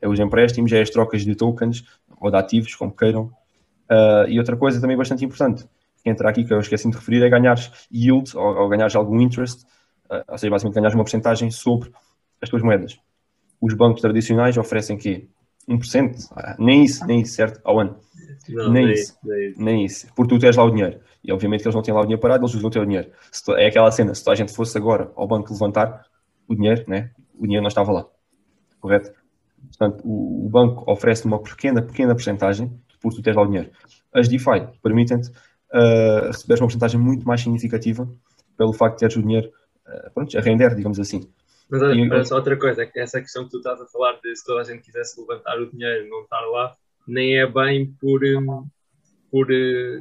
É 0.01 0.07
os 0.07 0.19
empréstimos, 0.19 0.71
é 0.71 0.81
as 0.81 0.89
trocas 0.89 1.23
de 1.23 1.35
tokens 1.35 1.83
ou 2.19 2.31
de 2.31 2.37
ativos, 2.37 2.73
como 2.75 2.95
queiram. 2.95 3.31
Uh, 3.91 4.27
e 4.29 4.39
outra 4.39 4.55
coisa 4.55 4.79
também 4.79 4.97
bastante 4.97 5.25
importante, 5.25 5.67
que 6.01 6.09
entra 6.09 6.29
aqui, 6.29 6.43
que 6.43 6.53
eu 6.53 6.59
esqueci 6.59 6.89
de 6.89 6.95
referir, 6.95 7.21
é 7.21 7.29
ganhares 7.29 7.69
yield 7.93 8.35
ou, 8.35 8.61
ou 8.61 8.69
ganhares 8.69 8.95
algum 8.95 9.19
interest, 9.19 9.63
uh, 10.09 10.23
ou 10.27 10.37
seja, 10.37 10.49
basicamente 10.49 10.75
ganhares 10.75 10.95
uma 10.95 11.03
porcentagem 11.03 11.51
sobre 11.51 11.91
as 12.41 12.49
tuas 12.49 12.63
moedas. 12.63 12.97
Os 13.61 13.73
bancos 13.73 14.01
tradicionais 14.01 14.57
oferecem 14.57 14.97
quê? 14.97 15.27
1%? 15.67 16.29
Ah, 16.35 16.55
nem 16.57 16.83
isso, 16.83 17.05
nem 17.05 17.21
isso, 17.21 17.33
certo? 17.33 17.59
Ao 17.63 17.79
ano. 17.79 17.97
Não, 18.49 18.71
Nem 18.71 18.85
nem 18.85 18.93
isso. 18.93 19.17
nem 19.23 19.49
isso. 19.49 19.61
Nem 19.63 19.85
isso. 19.85 20.07
Porque 20.15 20.35
tu 20.35 20.39
tens 20.39 20.55
lá 20.55 20.63
o 20.63 20.69
dinheiro. 20.71 20.99
E 21.23 21.31
obviamente 21.31 21.61
que 21.61 21.67
eles 21.67 21.75
não 21.75 21.81
têm 21.81 21.93
lá 21.93 22.01
o 22.01 22.03
dinheiro 22.03 22.21
parado, 22.21 22.43
eles 22.43 22.53
usam 22.55 22.67
o 22.67 22.71
teu 22.71 22.85
dinheiro. 22.85 23.09
Tu- 23.43 23.55
é 23.55 23.67
aquela 23.67 23.91
cena, 23.91 24.13
se 24.13 24.23
toda 24.23 24.33
a 24.33 24.35
gente 24.37 24.53
fosse 24.53 24.77
agora 24.77 25.11
ao 25.15 25.27
banco 25.27 25.51
levantar 25.53 26.05
o 26.47 26.55
dinheiro, 26.55 26.83
né? 26.87 27.11
o 27.37 27.43
dinheiro 27.43 27.61
não 27.63 27.67
estava 27.69 27.91
lá. 27.91 28.05
Correto? 28.79 29.11
Portanto, 29.67 30.01
o, 30.05 30.45
o 30.45 30.49
banco 30.49 30.89
oferece 30.91 31.25
uma 31.25 31.41
pequena, 31.41 31.81
pequena 31.81 32.13
porcentagem 32.13 32.71
porque 33.01 33.17
tu 33.17 33.23
tens 33.23 33.35
lá 33.35 33.43
o 33.43 33.45
dinheiro. 33.47 33.69
As 34.13 34.27
DeFi 34.27 34.67
permitem-te 34.81 35.29
uh, 35.29 36.27
receber 36.27 36.55
uma 36.55 36.61
porcentagem 36.61 36.99
muito 36.99 37.27
mais 37.27 37.41
significativa 37.41 38.07
pelo 38.57 38.73
facto 38.73 38.95
de 38.95 38.99
teres 39.01 39.15
o 39.15 39.21
dinheiro 39.21 39.51
uh, 39.87 40.11
pronto, 40.13 40.37
a 40.37 40.41
render, 40.41 40.75
digamos 40.75 40.99
assim. 40.99 41.29
Mas 41.69 41.81
olha, 41.81 41.93
E- 41.99 42.25
só 42.25 42.35
outra 42.35 42.57
coisa, 42.57 42.83
é 42.83 42.85
que 42.85 42.99
essa 42.99 43.19
questão 43.19 43.43
que 43.45 43.51
tu 43.51 43.57
estás 43.57 43.81
a 43.81 43.85
falar 43.87 44.13
de 44.23 44.35
se 44.35 44.45
toda 44.45 44.61
a 44.61 44.63
gente 44.63 44.81
quisesse 44.83 45.19
levantar 45.19 45.59
o 45.59 45.69
dinheiro 45.69 46.05
e 46.05 46.09
não 46.09 46.21
estar 46.21 46.39
lá, 46.41 46.75
nem 47.07 47.37
é 47.37 47.47
bem 47.47 47.93
por, 47.99 48.23
hum, 48.23 48.67
por, 49.31 49.51
eh, 49.51 49.99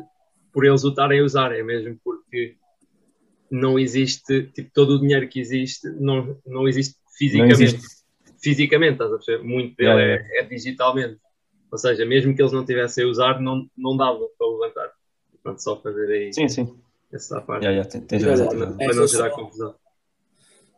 por 0.52 0.64
eles 0.64 0.84
o 0.84 0.88
estarem 0.90 1.20
a 1.20 1.24
usar, 1.24 1.52
é 1.52 1.62
mesmo 1.62 1.98
porque 2.04 2.56
não 3.50 3.78
existe, 3.78 4.44
tipo, 4.54 4.70
todo 4.72 4.94
o 4.96 5.00
dinheiro 5.00 5.28
que 5.28 5.40
existe 5.40 5.88
não, 5.88 6.36
não 6.46 6.66
existe 6.66 6.96
Não 6.96 7.16
fisicamente. 7.16 7.62
existe. 7.62 8.04
Fisicamente, 8.42 8.92
estás 8.94 9.12
a 9.12 9.16
perceber? 9.16 9.42
Muito 9.44 9.76
dele 9.76 9.90
Yeah, 9.90 10.24
é, 10.30 10.38
é 10.40 10.42
digitalmente. 10.44 11.18
Ou 11.70 11.78
seja, 11.78 12.04
mesmo 12.04 12.34
que 12.34 12.42
eles 12.42 12.52
não 12.52 12.64
tivessem 12.64 13.04
a 13.04 13.08
usar, 13.08 13.40
não, 13.40 13.68
não 13.76 13.96
dava 13.96 14.20
para 14.38 14.46
levantar. 14.48 14.90
Pronto, 15.42 15.62
só 15.62 15.80
fazer 15.80 16.10
aí 16.10 16.32
Sim, 16.32 16.48
sim. 16.48 16.78
essa 17.12 17.40
parte. 17.40 17.64
Yeah, 17.64 17.88
yeah, 17.90 18.16
Olha, 18.16 18.30
razão, 18.30 18.48
Para 18.48 18.66
não- 18.70 18.76
para 18.78 18.94
não 18.94 19.06
gerar 19.06 19.30
confusão. 19.30 19.74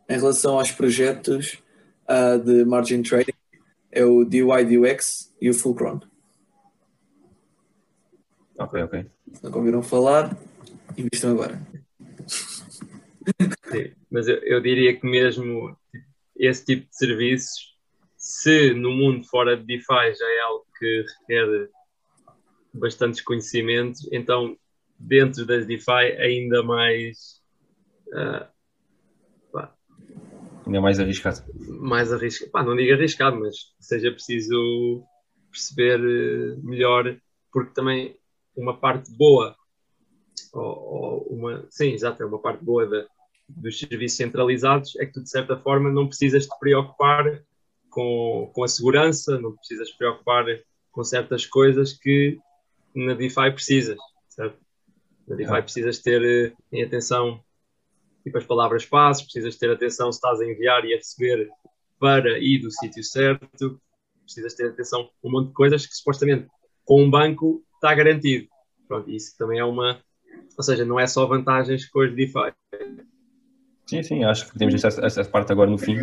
Em 0.09 0.15
relação 0.15 0.57
aos 0.57 0.71
projetos 0.71 1.61
ah, 2.07 2.37
de 2.37 2.63
margin 2.63 3.01
trading, 3.01 3.33
é 3.91 4.05
o 4.05 4.23
DYDX 4.23 5.35
e 5.41 5.49
o 5.49 5.53
Fulcron. 5.53 5.99
Ok, 8.57 8.81
ok. 8.83 9.05
Se 9.33 9.43
nunca 9.43 9.57
ouviram 9.57 9.83
falar, 9.83 10.35
investam 10.97 11.31
agora. 11.31 11.61
Sim, 13.69 13.91
mas 14.09 14.27
eu, 14.27 14.37
eu 14.37 14.61
diria 14.61 14.97
que 14.97 15.05
mesmo 15.05 15.77
tipo, 15.91 16.05
esse 16.35 16.65
tipo 16.65 16.89
de 16.89 16.97
serviços, 16.97 17.75
se 18.17 18.73
no 18.73 18.91
mundo 18.91 19.23
fora 19.27 19.55
de 19.55 19.63
DeFi 19.63 20.15
já 20.17 20.25
é 20.25 20.39
algo 20.41 20.65
que 20.77 21.05
requer 21.19 21.69
bastantes 22.73 23.21
conhecimentos, 23.21 24.07
então 24.11 24.57
dentro 24.99 25.45
das 25.45 25.65
DeFi 25.65 26.17
ainda 26.19 26.63
mais, 26.63 27.41
ah, 28.13 28.49
Ainda 30.67 30.81
mais 30.81 30.99
arriscado. 30.99 31.43
mais 31.79 32.11
arriscado, 32.11 32.51
pá, 32.51 32.61
não 32.61 32.75
digo 32.75 32.93
arriscado, 32.93 33.39
mas 33.39 33.55
seja 33.79 34.11
preciso 34.11 35.01
perceber 35.49 35.99
eh, 35.99 36.59
melhor, 36.61 37.17
porque 37.53 37.73
também 37.73 38.17
uma 38.57 38.77
parte 38.77 39.11
boa, 39.11 39.55
ou, 40.53 40.63
ou 40.63 41.27
uma, 41.29 41.65
sim, 41.69 41.91
exato, 41.91 42.21
é 42.21 42.25
uma 42.25 42.39
parte 42.39 42.63
boa 42.63 42.85
da- 42.85 43.07
dos 43.47 43.79
serviços 43.79 44.17
centralizados, 44.17 44.95
é 44.97 45.05
que 45.05 45.13
tu 45.13 45.23
de 45.23 45.29
certa 45.29 45.57
forma 45.57 45.89
não 45.89 46.07
precisas 46.07 46.45
te 46.45 46.59
preocupar 46.59 47.41
com, 47.89 48.51
com 48.53 48.63
a 48.63 48.67
segurança, 48.67 49.39
não 49.39 49.55
precisas 49.55 49.89
te 49.89 49.97
preocupar 49.97 50.45
com 50.91 51.03
certas 51.03 51.45
coisas 51.45 51.93
que 51.93 52.37
na 52.93 53.13
DeFi 53.13 53.51
precisas, 53.53 53.97
certo? 54.27 54.57
Na 55.27 55.35
DeFi 55.35 55.61
precisas 55.61 55.99
ter 55.99 56.21
eh, 56.23 56.53
em 56.71 56.83
atenção 56.83 57.41
tipo 58.23 58.37
as 58.37 58.45
palavras 58.45 58.85
passes, 58.85 59.23
precisas 59.23 59.55
ter 59.55 59.71
atenção 59.71 60.11
se 60.11 60.17
estás 60.17 60.41
a 60.41 60.45
enviar 60.45 60.83
e 60.83 60.93
a 60.93 60.97
receber 60.97 61.49
para 61.99 62.37
ir 62.39 62.59
do 62.59 62.71
sítio 62.71 63.03
certo, 63.03 63.79
precisas 64.23 64.53
ter 64.53 64.69
atenção 64.69 65.01
a 65.01 65.27
um 65.27 65.31
monte 65.31 65.47
de 65.47 65.53
coisas 65.53 65.85
que 65.85 65.95
supostamente 65.95 66.47
com 66.83 67.03
um 67.03 67.09
banco 67.09 67.63
está 67.77 67.93
garantido. 67.95 68.47
Pronto, 68.87 69.09
isso 69.09 69.37
também 69.37 69.59
é 69.59 69.65
uma, 69.65 69.99
ou 70.57 70.63
seja, 70.63 70.85
não 70.85 70.99
é 70.99 71.07
só 71.07 71.25
vantagens 71.25 71.85
com 71.89 71.99
os 71.99 72.15
DeFi. 72.15 72.53
Sim, 73.85 74.03
sim, 74.03 74.23
acho 74.23 74.45
que 74.45 74.51
podemos 74.53 74.73
deixar 74.73 74.89
essa, 74.89 75.05
essa 75.05 75.25
parte 75.25 75.51
agora 75.51 75.69
no 75.69 75.77
fim, 75.77 75.95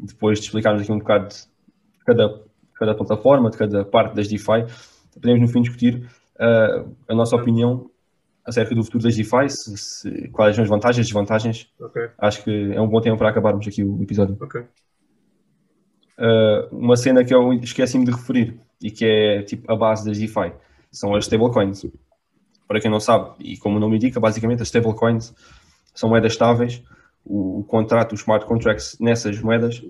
depois 0.00 0.40
de 0.40 0.46
explicarmos 0.46 0.82
aqui 0.82 0.90
um 0.92 0.98
bocado 0.98 1.28
de 1.28 2.04
cada, 2.04 2.42
cada 2.74 2.94
plataforma, 2.94 3.50
de 3.50 3.56
cada 3.58 3.84
parte 3.84 4.14
das 4.14 4.26
DeFi, 4.28 4.66
podemos 5.14 5.40
no 5.40 5.48
fim 5.48 5.62
discutir 5.62 6.08
ah, 6.38 6.84
a 7.08 7.14
nossa 7.14 7.36
opinião 7.36 7.88
acerca 8.44 8.74
do 8.74 8.82
futuro 8.82 9.04
das 9.04 9.14
DeFi, 9.14 9.48
se, 9.48 9.76
se- 9.78 10.28
quais 10.30 10.56
são 10.56 10.64
as 10.64 10.68
vantagens 10.68 11.06
e 11.06 11.08
desvantagens. 11.08 11.68
Ok, 11.80 12.02
Acho 12.18 12.42
que 12.42 12.72
é 12.72 12.80
um 12.80 12.88
bom 12.88 13.00
tempo 13.00 13.16
para 13.16 13.28
acabarmos 13.28 13.66
aqui 13.68 13.84
o 13.84 14.02
episódio. 14.02 14.36
ok. 14.40 14.62
Uh, 16.18 16.68
uma 16.76 16.96
cena 16.96 17.24
que 17.24 17.32
eu 17.34 17.52
esqueci-me 17.54 18.04
de 18.04 18.10
referir 18.10 18.58
e 18.82 18.90
que 18.90 19.04
é 19.04 19.42
tipo 19.42 19.70
a 19.72 19.76
base 19.76 20.04
das 20.04 20.18
DeFi 20.18 20.52
são 20.92 21.14
as 21.14 21.24
stablecoins. 21.24 21.86
Para 22.68 22.80
quem 22.80 22.90
não 22.90 23.00
sabe, 23.00 23.32
e 23.40 23.56
como 23.56 23.76
o 23.78 23.80
nome 23.80 23.96
indica, 23.96 24.20
basicamente 24.20 24.62
as 24.62 24.68
stablecoins 24.68 25.34
são 25.94 26.08
moedas 26.08 26.32
estáveis. 26.32 26.82
O, 27.24 27.60
o 27.60 27.64
contrato, 27.64 28.12
os 28.12 28.20
smart 28.20 28.46
contracts 28.46 28.96
nessas 29.00 29.40
moedas 29.40 29.82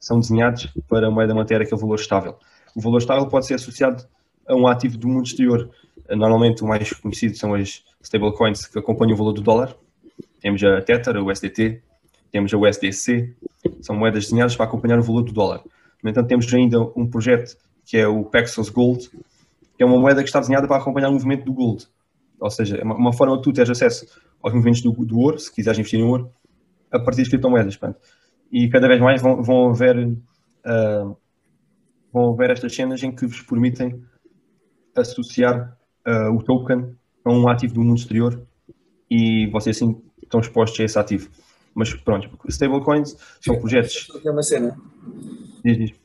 são 0.00 0.20
desenhados 0.20 0.68
para 0.88 1.08
a 1.08 1.10
moeda 1.10 1.34
manter 1.34 1.60
aquele 1.60 1.80
valor 1.80 1.96
estável. 1.96 2.36
O 2.74 2.80
valor 2.80 2.98
estável 2.98 3.26
pode 3.26 3.46
ser 3.46 3.54
associado 3.54 4.04
a 4.46 4.54
um 4.54 4.66
ativo 4.66 4.98
do 4.98 5.08
mundo 5.08 5.26
exterior. 5.26 5.70
Normalmente 6.10 6.62
o 6.62 6.66
mais 6.66 6.92
conhecido 6.92 7.36
são 7.36 7.54
as 7.54 7.82
stablecoins 8.02 8.66
que 8.66 8.78
acompanham 8.78 9.14
o 9.14 9.16
valor 9.16 9.32
do 9.32 9.42
dólar. 9.42 9.74
Temos 10.40 10.62
a 10.64 10.80
Tether, 10.82 11.16
a 11.16 11.22
USDT, 11.22 11.80
temos 12.32 12.52
a 12.52 12.58
USDC, 12.58 13.34
são 13.80 13.94
moedas 13.94 14.24
desenhadas 14.24 14.56
para 14.56 14.66
acompanhar 14.66 14.98
o 14.98 15.02
valor 15.02 15.22
do 15.22 15.32
dólar. 15.32 15.62
No 16.02 16.10
entanto, 16.10 16.26
temos 16.26 16.52
ainda 16.52 16.80
um 16.96 17.08
projeto 17.08 17.56
que 17.84 17.96
é 17.96 18.08
o 18.08 18.24
Paxos 18.24 18.68
Gold, 18.70 19.10
que 19.76 19.82
é 19.82 19.86
uma 19.86 19.98
moeda 19.98 20.22
que 20.22 20.28
está 20.28 20.40
desenhada 20.40 20.66
para 20.66 20.76
acompanhar 20.76 21.08
o 21.08 21.12
movimento 21.12 21.44
do 21.44 21.52
gold. 21.52 21.86
Ou 22.40 22.50
seja, 22.50 22.76
é 22.76 22.82
uma, 22.82 23.12
forma 23.12 23.36
de 23.36 23.42
tu 23.42 23.52
teres 23.52 23.70
acesso 23.70 24.06
aos 24.42 24.52
movimentos 24.52 24.82
do, 24.82 24.92
do 24.92 25.18
ouro, 25.18 25.38
se 25.38 25.52
quiseres 25.52 25.78
investir 25.78 26.00
em 26.00 26.04
ouro, 26.04 26.30
a 26.90 26.98
partir 26.98 27.22
das 27.22 27.28
criptomoedas. 27.28 27.76
Portanto. 27.76 28.00
E 28.50 28.68
cada 28.68 28.88
vez 28.88 29.00
mais 29.00 29.22
vão, 29.22 29.42
vão 29.42 29.70
haver 29.70 30.16
ah, 30.64 31.14
vão 32.12 32.32
haver 32.32 32.50
estas 32.50 32.74
cenas 32.74 33.02
em 33.02 33.10
que 33.10 33.26
vos 33.26 33.40
permitem 33.42 34.02
associar 34.94 35.76
ah, 36.04 36.30
o 36.30 36.42
token 36.42 36.94
a 37.24 37.32
um 37.32 37.48
ativo 37.48 37.74
do 37.74 37.80
mundo 37.82 37.98
exterior 37.98 38.46
e 39.10 39.46
vocês 39.50 39.76
assim 39.76 40.02
estão 40.22 40.40
expostos 40.40 40.78
a 40.80 40.84
esse 40.84 40.98
ativo. 40.98 41.30
Mas 41.74 41.94
pronto, 41.94 42.28
stablecoins 42.48 43.16
são 43.40 43.58
projetos. 43.58 44.06
Que 44.20 44.28
é 44.28 44.30
uma 44.30 44.42
cena. 44.42 44.76
Diz, 45.64 45.78
diz. 45.78 46.01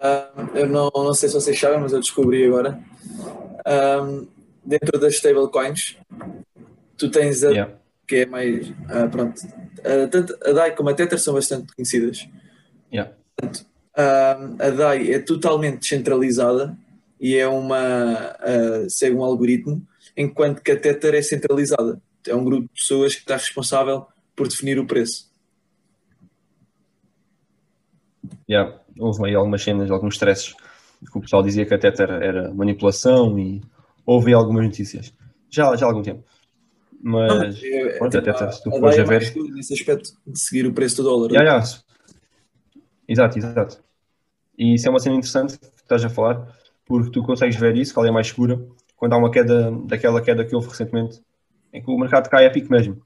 Ah, 0.00 0.30
eu 0.54 0.68
não, 0.68 0.90
não 0.94 1.14
sei 1.14 1.28
se 1.28 1.34
vocês 1.34 1.58
sabem, 1.58 1.80
mas 1.80 1.92
eu 1.92 2.00
descobri 2.00 2.44
agora. 2.46 2.78
Ah, 3.64 4.22
dentro 4.64 4.98
das 4.98 5.14
stablecoins, 5.14 5.96
tu 6.96 7.10
tens 7.10 7.42
a 7.44 7.50
Yeah. 7.50 7.74
que 8.06 8.16
é 8.16 8.26
mais. 8.26 8.72
ah, 8.88 9.08
pronto. 9.08 9.40
Ah, 9.84 10.08
tanto 10.10 10.36
a 10.44 10.52
DAI 10.52 10.74
como 10.74 10.90
a 10.90 10.94
Tether 10.94 11.18
são 11.18 11.34
bastante 11.34 11.74
conhecidas. 11.74 12.28
Yeah. 12.92 13.12
Ah, 13.96 14.38
a 14.58 14.70
DAI 14.70 15.12
é 15.12 15.18
totalmente 15.18 15.80
descentralizada 15.80 16.76
e 17.20 17.36
é 17.36 17.46
uma. 17.48 17.78
ah, 18.40 18.86
segue 18.88 19.16
um 19.16 19.24
algoritmo 19.24 19.86
enquanto 20.16 20.62
que 20.62 20.72
a 20.72 20.78
Tether 20.78 21.14
é 21.14 21.22
centralizada. 21.22 22.00
É 22.26 22.34
um 22.34 22.44
grupo 22.44 22.62
de 22.62 22.80
pessoas 22.80 23.14
que 23.14 23.20
está 23.20 23.36
responsável 23.36 24.06
por 24.34 24.48
definir 24.48 24.78
o 24.78 24.86
preço. 24.86 25.30
Yeah, 28.48 28.78
houve 28.98 29.28
aí 29.28 29.34
algumas 29.34 29.62
cenas, 29.62 29.90
alguns 29.90 30.14
stresses 30.14 30.54
que 31.10 31.18
o 31.18 31.20
pessoal 31.20 31.42
dizia 31.42 31.66
que 31.66 31.74
a 31.74 31.78
Tether 31.78 32.10
era 32.10 32.52
manipulação 32.54 33.38
e 33.38 33.62
houve 34.04 34.28
aí 34.28 34.34
algumas 34.34 34.64
notícias. 34.64 35.12
Já, 35.50 35.74
já 35.76 35.86
há 35.86 35.88
algum 35.88 36.02
tempo. 36.02 36.24
Mas, 37.02 37.28
Não, 37.28 37.42
é- 37.44 37.98
pronto, 37.98 38.16
a 38.16 38.20
tipo, 38.22 38.32
Tether, 38.32 38.52
se 38.52 38.62
tu 38.62 38.70
fores 38.70 38.98
a 38.98 39.02
é 39.02 39.04
ver. 39.04 39.34
nesse 39.52 39.74
aspecto 39.74 40.10
de 40.26 40.38
seguir 40.38 40.66
o 40.66 40.72
preço 40.72 40.96
do 40.96 41.02
dólar. 41.04 41.30
Yeah, 41.30 41.50
yeah. 41.50 41.66
Exato, 43.08 43.38
exato. 43.38 43.84
E 44.58 44.74
isso 44.74 44.88
é 44.88 44.90
uma 44.90 44.98
cena 44.98 45.16
interessante 45.16 45.58
que 45.58 45.66
estás 45.76 46.04
a 46.04 46.08
falar, 46.08 46.48
porque 46.86 47.10
tu 47.10 47.22
consegues 47.22 47.56
ver 47.56 47.76
isso, 47.76 47.92
qual 47.94 48.06
é 48.06 48.08
a 48.08 48.12
mais 48.12 48.28
segura, 48.28 48.58
quando 48.96 49.12
há 49.12 49.18
uma 49.18 49.30
queda, 49.30 49.70
daquela 49.84 50.20
queda 50.22 50.44
que 50.44 50.54
houve 50.54 50.68
recentemente, 50.68 51.20
em 51.72 51.82
que 51.82 51.90
o 51.90 51.98
mercado 51.98 52.28
cai 52.30 52.46
a 52.46 52.50
pico 52.50 52.72
mesmo. 52.72 53.00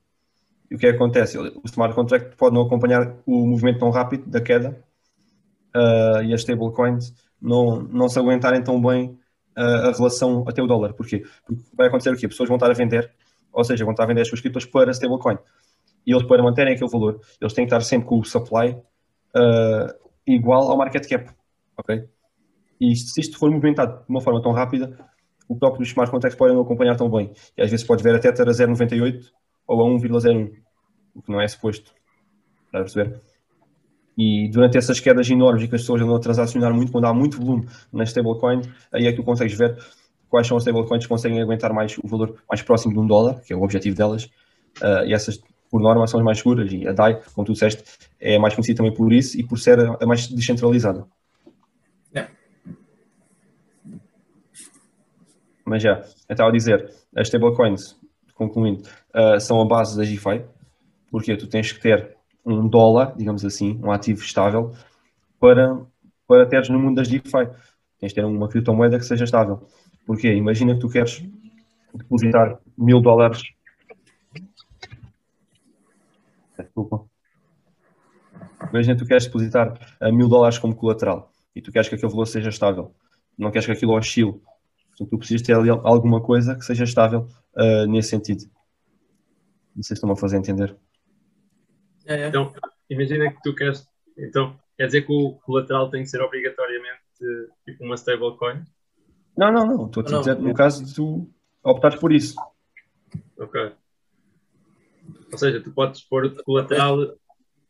E 0.71 0.77
o 0.77 0.79
que 0.79 0.87
é 0.87 0.91
que 0.91 0.97
acontece? 0.97 1.37
O 1.37 1.63
smart 1.65 1.95
contract 1.95 2.37
pode 2.37 2.55
não 2.55 2.63
acompanhar 2.63 3.17
o 3.27 3.45
movimento 3.47 3.81
tão 3.81 3.91
rápido 3.91 4.25
da 4.31 4.41
queda 4.41 4.83
ah, 5.75 6.23
e 6.25 6.33
as 6.35 6.41
stablecoins 6.41 7.13
não, 7.41 7.83
não 7.83 8.09
se 8.09 8.19
aguentarem 8.19 8.63
tão 8.63 8.81
bem 8.81 9.19
ah, 9.57 9.89
a 9.89 9.93
relação 9.93 10.45
até 10.47 10.63
o 10.63 10.67
dólar. 10.67 10.95
Porquê? 10.95 11.25
Porque 11.47 11.63
vai 11.75 11.89
acontecer 11.89 12.11
o 12.11 12.17
quê? 12.17 12.29
Pessoas 12.29 12.49
vão 12.49 12.57
estar 12.57 12.71
a 12.71 12.75
vender, 12.75 13.11
ou 13.53 13.65
seja, 13.65 13.85
vão 13.85 13.93
estar 13.93 14.05
a 14.05 14.07
vender 14.07 14.23
as 14.23 14.29
suas 14.29 14.41
criptos 14.41 14.65
para 14.67 14.91
stablecoin. 14.93 15.39
E 16.07 16.13
eles, 16.13 16.27
para 16.27 16.43
manterem 16.43 16.75
aquele 16.75 16.91
valor, 16.91 17.21
eles 17.41 17.53
têm 17.53 17.67
que 17.67 17.75
estar 17.75 17.81
sempre 17.83 18.09
com 18.09 18.19
o 18.19 18.25
supply 18.25 18.77
ah, 19.35 19.95
igual 20.27 20.71
ao 20.71 20.77
market 20.77 21.09
cap. 21.09 21.31
Ok? 21.77 22.09
E 22.81 22.97
se 22.97 23.21
isto 23.21 23.39
for 23.39 23.51
movimentado 23.51 23.99
de 23.99 24.09
uma 24.09 24.21
forma 24.21 24.41
tão 24.43 24.53
rápida, 24.53 24.97
o 25.49 25.57
próprio 25.57 25.83
smart 25.83 26.11
contracts 26.11 26.39
podem 26.39 26.55
não 26.55 26.63
acompanhar 26.63 26.97
tão 26.97 27.11
bem. 27.11 27.33
E 27.57 27.63
às 27.63 27.71
vezes 27.71 27.85
pode 27.85 28.03
ver 28.03 28.15
até 28.15 28.33
ter 28.33 28.49
a 28.49 28.53
0,98 28.53 29.31
ou 29.67 29.83
a 29.83 29.99
1,01, 29.99 30.53
o 31.15 31.23
que 31.23 31.31
não 31.31 31.41
é 31.41 31.49
suposto. 31.49 31.93
Está 32.67 32.79
a 32.79 32.83
perceber? 32.83 33.21
E 34.23 34.49
durante 34.49 34.77
essas 34.77 35.01
quedas 35.01 35.31
enormes 35.31 35.63
e 35.63 35.69
que 35.69 35.75
as 35.75 35.81
pessoas 35.81 36.03
andam 36.03 36.15
a 36.15 36.21
transacionar 36.21 36.75
muito, 36.75 36.93
quando 36.93 37.07
há 37.07 37.15
muito 37.15 37.39
volume 37.39 37.67
nas 37.91 38.11
stablecoins, 38.11 38.69
aí 38.93 39.07
é 39.07 39.11
que 39.13 39.17
tu 39.17 39.23
consegues 39.23 39.57
ver 39.57 39.79
quais 40.29 40.47
são 40.47 40.59
as 40.59 40.63
stablecoins 40.63 41.05
que 41.05 41.09
conseguem 41.09 41.41
aguentar 41.41 41.73
mais 41.73 41.97
o 41.97 42.07
valor 42.07 42.37
mais 42.47 42.61
próximo 42.61 42.93
de 42.93 42.99
um 42.99 43.07
dólar, 43.07 43.41
que 43.41 43.51
é 43.51 43.57
o 43.57 43.63
objetivo 43.63 43.97
delas. 43.97 44.29
Ah, 44.83 45.07
e 45.07 45.15
essas, 45.15 45.41
por 45.71 45.81
norma, 45.81 46.07
são 46.07 46.21
as 46.21 46.25
mais 46.27 46.37
seguras. 46.37 46.71
E 46.71 46.87
a 46.87 46.93
DAI, 46.93 47.19
como 47.35 47.47
tu 47.47 47.55
disseste, 47.55 47.83
é 48.21 48.39
mais 48.39 48.55
conhecida 48.55 48.77
também 48.77 48.93
por 48.93 49.11
isso 49.11 49.41
e 49.41 49.43
por 49.43 49.59
ser 49.59 49.81
a 49.81 50.05
mais 50.05 50.29
descentralizada. 50.29 51.07
Mas 55.65 55.83
já, 55.83 56.01
eu 56.29 56.33
estava 56.33 56.51
a 56.51 56.53
dizer, 56.53 56.93
as 57.17 57.29
stablecoins, 57.29 57.97
concluindo, 58.35 58.83
ah, 59.15 59.41
são 59.41 59.59
a 59.63 59.65
base 59.65 59.97
da 59.97 60.05
GFI, 60.05 60.45
porque 61.11 61.35
tu 61.39 61.47
tens 61.47 61.73
que 61.73 61.81
ter 61.81 62.20
um 62.45 62.69
dólar, 62.69 63.15
digamos 63.17 63.45
assim, 63.45 63.81
um 63.83 63.91
ativo 63.91 64.23
estável, 64.23 64.73
para, 65.39 65.81
para 66.27 66.47
teres 66.47 66.69
no 66.69 66.79
mundo 66.79 66.97
das 66.97 67.09
DeFi. 67.09 67.49
Tens 67.99 68.11
de 68.11 68.15
ter 68.15 68.25
uma 68.25 68.49
criptomoeda 68.49 68.99
que 68.99 69.05
seja 69.05 69.25
estável. 69.25 69.67
Porque 70.07 70.33
imagina 70.33 70.75
que 70.75 70.81
tu 70.81 70.89
queres 70.89 71.23
depositar 71.95 72.59
mil 72.77 73.01
dólares. 73.01 73.43
Desculpa. 76.59 77.05
Imagina 78.71 78.95
que 78.95 79.03
tu 79.03 79.09
queres 79.09 79.25
depositar 79.27 79.79
mil 80.13 80.29
dólares 80.29 80.59
como 80.59 80.75
colateral 80.75 81.31
e 81.55 81.61
tu 81.61 81.73
queres 81.73 81.89
que 81.89 81.95
aquele 81.95 82.11
valor 82.11 82.27
seja 82.27 82.49
estável. 82.49 82.95
Não 83.37 83.51
queres 83.51 83.67
que 83.67 83.73
aquilo 83.73 83.93
oscile. 83.93 84.33
Portanto, 84.91 85.11
tu 85.11 85.19
precisas 85.19 85.43
ter 85.43 85.55
alguma 85.55 86.21
coisa 86.21 86.55
que 86.55 86.65
seja 86.65 86.85
estável 86.85 87.27
ah, 87.57 87.87
nesse 87.87 88.11
sentido. 88.11 88.45
Não 89.75 89.83
sei 89.83 89.95
se 89.95 89.95
estão 89.95 90.11
a 90.11 90.17
fazer 90.17 90.37
entender. 90.37 90.77
É, 92.11 92.23
é. 92.23 92.29
Então, 92.29 92.53
imagina 92.91 93.33
que 93.33 93.41
tu 93.41 93.55
queres. 93.55 93.87
Então, 94.19 94.59
quer 94.77 94.87
dizer 94.87 95.03
que 95.03 95.13
o 95.13 95.35
colateral 95.45 95.89
tem 95.89 96.03
que 96.03 96.09
ser 96.09 96.21
obrigatoriamente 96.21 97.01
tipo 97.65 97.85
uma 97.85 97.95
stablecoin? 97.95 98.65
Não, 99.37 99.53
não, 99.53 99.65
não. 99.65 99.87
Estou 99.87 100.03
a 100.03 100.19
dizer 100.19 100.39
no 100.39 100.53
caso 100.53 100.85
de 100.85 100.93
tu 100.93 101.31
optares 101.63 101.99
por 102.01 102.13
isso. 102.13 102.35
Ok. 103.39 103.73
Ou 105.33 105.39
seja, 105.39 105.63
tu 105.63 105.71
podes 105.71 106.03
pôr 106.03 106.27
o 106.27 106.43
colateral 106.43 106.99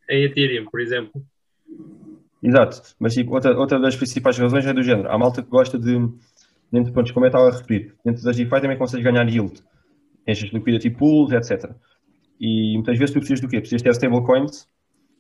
em 0.08 0.24
Ethereum, 0.24 0.64
por 0.70 0.80
exemplo. 0.80 1.22
Exato. 2.42 2.94
Mas 2.98 3.12
tipo, 3.12 3.34
outra, 3.34 3.56
outra 3.58 3.78
das 3.78 3.94
principais 3.94 4.38
razões 4.38 4.64
é 4.64 4.72
do 4.72 4.82
género. 4.82 5.10
Há 5.10 5.18
malta 5.18 5.42
que 5.42 5.50
gosta 5.50 5.78
de, 5.78 5.98
dentro, 6.72 6.92
pronto, 6.94 7.12
como 7.12 7.26
eu 7.26 7.28
estava 7.28 7.48
a 7.48 7.52
referir, 7.52 7.94
dentro 8.02 8.24
das 8.24 8.36
DeFi 8.36 8.60
também 8.62 8.78
consegues 8.78 9.04
ganhar 9.04 9.28
yield. 9.28 9.62
Tens 10.24 10.40
liquidity 10.40 10.88
pools, 10.88 11.32
etc. 11.32 11.70
E 12.40 12.72
muitas 12.74 12.98
vezes 12.98 13.12
tu 13.12 13.18
precisas 13.18 13.40
do 13.40 13.48
quê? 13.48 13.61
Precisas 13.61 13.83
ter 13.83 13.90
stablecoins. 13.90 14.66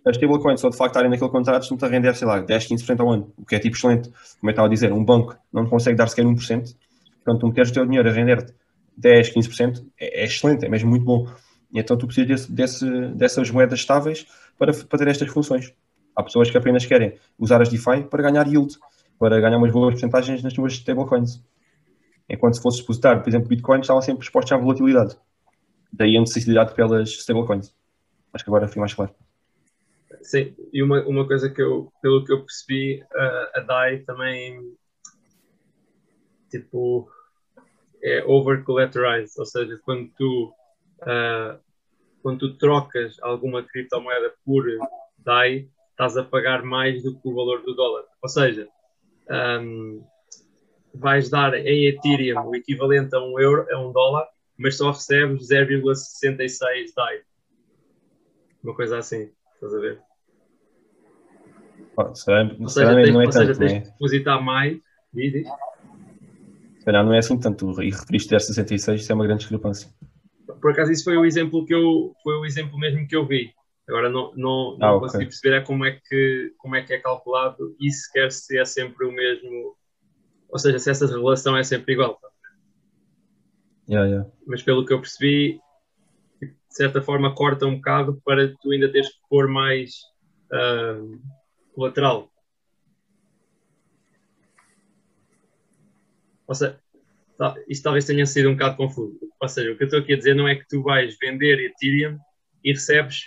As 0.06 0.16
stablecoins 0.16 0.60
só 0.60 0.70
de 0.70 0.76
facto 0.76 0.92
estarem 0.92 1.10
naquele 1.10 1.30
contrato 1.30 1.62
estão-te 1.62 1.84
a 1.84 1.88
render, 1.88 2.14
sei 2.14 2.26
lá, 2.26 2.40
10, 2.40 2.68
15% 2.68 3.00
ao 3.00 3.10
ano, 3.10 3.32
o 3.36 3.44
que 3.44 3.54
é 3.54 3.58
tipo 3.58 3.76
excelente. 3.76 4.08
Como 4.08 4.48
eu 4.48 4.50
estava 4.50 4.66
a 4.66 4.70
dizer, 4.70 4.92
um 4.92 5.04
banco 5.04 5.36
não 5.52 5.66
consegue 5.66 5.96
dar 5.98 6.06
sequer 6.06 6.24
1%. 6.24 6.74
Portanto, 7.22 7.40
tu 7.40 7.46
meteres 7.48 7.70
o 7.70 7.74
teu 7.74 7.84
dinheiro 7.84 8.08
a 8.08 8.12
render-te 8.12 8.54
10, 8.96 9.34
15%, 9.34 9.86
é, 9.98 10.22
é 10.22 10.24
excelente, 10.24 10.64
é 10.64 10.68
mesmo 10.68 10.88
muito 10.88 11.04
bom. 11.04 11.26
E 11.70 11.78
então 11.78 11.96
tu 11.96 12.06
precisas 12.06 12.46
desse, 12.46 12.52
desse, 12.52 13.06
dessas 13.14 13.50
moedas 13.50 13.78
estáveis 13.78 14.26
para, 14.58 14.72
para 14.72 14.98
ter 14.98 15.08
estas 15.08 15.28
funções. 15.28 15.74
Há 16.16 16.22
pessoas 16.22 16.50
que 16.50 16.56
apenas 16.56 16.84
querem 16.86 17.14
usar 17.38 17.60
as 17.60 17.68
DeFi 17.68 18.04
para 18.10 18.22
ganhar 18.22 18.46
yield, 18.46 18.76
para 19.18 19.38
ganhar 19.38 19.58
umas 19.58 19.70
boas 19.70 19.92
porcentagens 19.92 20.42
nas 20.42 20.54
suas 20.54 20.72
stablecoins. 20.72 21.42
Enquanto 22.28 22.54
se 22.54 22.62
fosse 22.62 22.80
depositar, 22.80 23.22
por 23.22 23.28
exemplo, 23.28 23.48
Bitcoin, 23.48 23.80
estavam 23.80 24.00
sempre 24.00 24.24
expostos 24.24 24.52
à 24.52 24.56
volatilidade. 24.56 25.16
Daí 25.92 26.16
a 26.16 26.20
necessidade 26.20 26.74
pelas 26.74 27.10
stablecoins. 27.10 27.74
Acho 28.32 28.44
que 28.44 28.50
agora 28.50 28.68
foi 28.68 28.80
mais 28.80 28.94
claro. 28.94 29.14
Sim, 30.22 30.54
e 30.72 30.82
uma, 30.82 31.02
uma 31.06 31.26
coisa 31.26 31.48
que 31.48 31.62
eu, 31.62 31.92
pelo 32.02 32.24
que 32.24 32.32
eu 32.32 32.40
percebi, 32.40 33.02
a, 33.12 33.50
a 33.56 33.60
DAI 33.60 33.98
também, 34.00 34.60
tipo, 36.50 37.08
é 38.02 38.24
over-collateralized, 38.24 39.34
ou 39.38 39.46
seja, 39.46 39.80
quando 39.84 40.10
tu, 40.16 40.52
ah, 41.02 41.58
quando 42.22 42.38
tu 42.38 42.58
trocas 42.58 43.16
alguma 43.22 43.62
criptomoeda 43.62 44.32
por 44.44 44.64
DAI, 45.18 45.68
estás 45.90 46.16
a 46.16 46.24
pagar 46.24 46.62
mais 46.62 47.02
do 47.02 47.18
que 47.18 47.28
o 47.28 47.34
valor 47.34 47.62
do 47.62 47.74
dólar. 47.74 48.04
Ou 48.22 48.28
seja, 48.28 48.68
ahm, 49.28 50.00
vais 50.94 51.28
dar 51.28 51.54
em 51.54 51.86
Ethereum 51.86 52.46
o 52.46 52.56
equivalente 52.56 53.14
a 53.14 53.20
um 53.20 53.38
euro, 53.38 53.66
a 53.70 53.78
um 53.78 53.92
dólar, 53.92 54.26
mas 54.60 54.76
só 54.76 54.90
recebes 54.90 55.48
0,66 55.48 56.92
DAI. 56.94 57.20
Uma 58.62 58.74
coisa 58.74 58.98
assim, 58.98 59.30
estás 59.54 59.74
a 59.74 59.78
ver? 59.80 60.00
Pá, 61.96 62.14
Se 62.14 62.26
calhar, 62.26 62.56
Ou 62.60 62.68
se 62.68 62.74
seja, 62.74 62.94
tens, 62.94 63.12
não 63.12 63.22
é 63.22 63.26
ou 63.26 63.32
seja, 63.32 63.46
tanto, 63.46 63.58
tens 63.58 63.72
né? 63.72 63.78
de 63.80 63.90
depositar 63.90 64.42
mais. 64.42 64.78
Diz, 65.12 65.32
diz. 65.32 65.48
Se 66.78 66.84
calhar 66.84 67.04
não 67.04 67.14
é 67.14 67.18
assim 67.18 67.38
tanto. 67.38 67.82
E 67.82 67.90
referiste 67.90 68.34
0,66, 68.34 68.94
isso 68.96 69.12
é 69.12 69.14
uma 69.14 69.24
grande 69.26 69.40
discrepância. 69.40 69.90
Por 70.60 70.72
acaso, 70.72 70.92
isso 70.92 71.04
foi 71.04 71.16
o 71.16 71.24
exemplo 71.24 71.64
que 71.64 71.74
eu 71.74 72.14
foi 72.22 72.34
o 72.36 72.44
exemplo 72.44 72.78
mesmo 72.78 73.06
que 73.08 73.16
eu 73.16 73.26
vi. 73.26 73.52
Agora 73.88 74.08
não, 74.08 74.32
não, 74.36 74.76
não 74.78 74.88
Ah, 74.88 74.92
ok. 74.94 75.00
consegui 75.06 75.24
perceber 75.24 75.56
é 75.56 75.60
como, 75.62 75.84
é 75.84 75.98
que, 76.06 76.52
como 76.58 76.76
é 76.76 76.82
que 76.82 76.92
é 76.92 76.98
calculado 76.98 77.74
e 77.80 77.90
sequer 77.90 78.30
se 78.30 78.58
é 78.58 78.64
sempre 78.64 79.06
o 79.06 79.12
mesmo. 79.12 79.74
Ou 80.48 80.58
seja, 80.58 80.78
se 80.78 80.90
essa 80.90 81.06
relação 81.06 81.56
é 81.56 81.62
sempre 81.64 81.94
igual. 81.94 82.14
tá? 82.16 82.29
Yeah, 83.90 84.08
yeah. 84.08 84.30
Mas 84.46 84.62
pelo 84.62 84.86
que 84.86 84.92
eu 84.92 85.00
percebi, 85.00 85.60
de 86.40 86.54
certa 86.68 87.02
forma 87.02 87.34
corta 87.34 87.66
um 87.66 87.74
bocado 87.74 88.22
para 88.24 88.54
tu 88.62 88.70
ainda 88.70 88.90
teres 88.90 89.08
que 89.08 89.18
pôr 89.28 89.48
mais 89.48 90.02
ah, 90.52 91.02
colateral. 91.74 92.30
Ou 96.46 96.54
seja, 96.54 96.78
tá, 97.36 97.56
isto 97.68 97.82
talvez 97.82 98.04
tenha 98.04 98.24
sido 98.26 98.48
um 98.48 98.52
bocado 98.52 98.76
confuso. 98.76 99.18
Ou 99.40 99.48
seja, 99.48 99.72
o 99.72 99.76
que 99.76 99.82
eu 99.82 99.86
estou 99.86 100.00
aqui 100.00 100.12
a 100.12 100.16
dizer 100.16 100.34
não 100.34 100.46
é 100.46 100.54
que 100.54 100.68
tu 100.68 100.82
vais 100.84 101.16
vender 101.20 101.58
Ethereum 101.58 102.16
e 102.62 102.72
recebes 102.72 103.24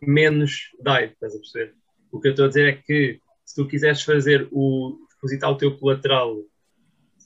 menos 0.00 0.70
DAI, 0.80 1.06
estás 1.12 1.34
a 1.34 1.38
perceber? 1.38 1.74
O 2.10 2.18
que 2.18 2.28
eu 2.28 2.32
estou 2.32 2.46
a 2.46 2.48
dizer 2.48 2.68
é 2.68 2.72
que 2.72 3.20
se 3.44 3.54
tu 3.54 3.68
quiseres 3.68 4.00
fazer 4.00 4.48
o 4.50 4.96
depositar 5.14 5.50
o 5.50 5.58
teu 5.58 5.76
colateral 5.76 6.34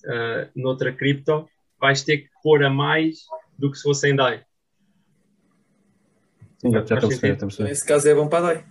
ah, 0.08 0.48
noutra 0.56 0.92
cripto, 0.92 1.48
vais 1.86 2.02
ter 2.02 2.18
que 2.18 2.28
pôr 2.42 2.64
a 2.64 2.70
mais 2.70 3.18
do 3.56 3.70
que 3.70 3.76
se 3.76 3.84
fosse 3.84 4.10
em 4.10 4.16
DAI. 4.16 4.44
Sim, 6.58 6.72
já, 6.72 6.80
estou 6.80 6.96
a 6.96 7.00
perceber. 7.00 7.38
Nesse 7.60 7.86
caso 7.86 8.08
é 8.08 8.14
bom 8.14 8.28
para 8.28 8.38
a 8.38 8.42
DAI. 8.42 8.64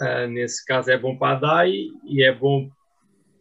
Ah, 0.00 0.26
nesse 0.28 0.64
caso 0.64 0.90
é 0.90 0.96
bom 0.96 1.16
para 1.16 1.36
a 1.36 1.40
DAI 1.40 1.72
e 2.04 2.22
é 2.22 2.32
bom 2.32 2.70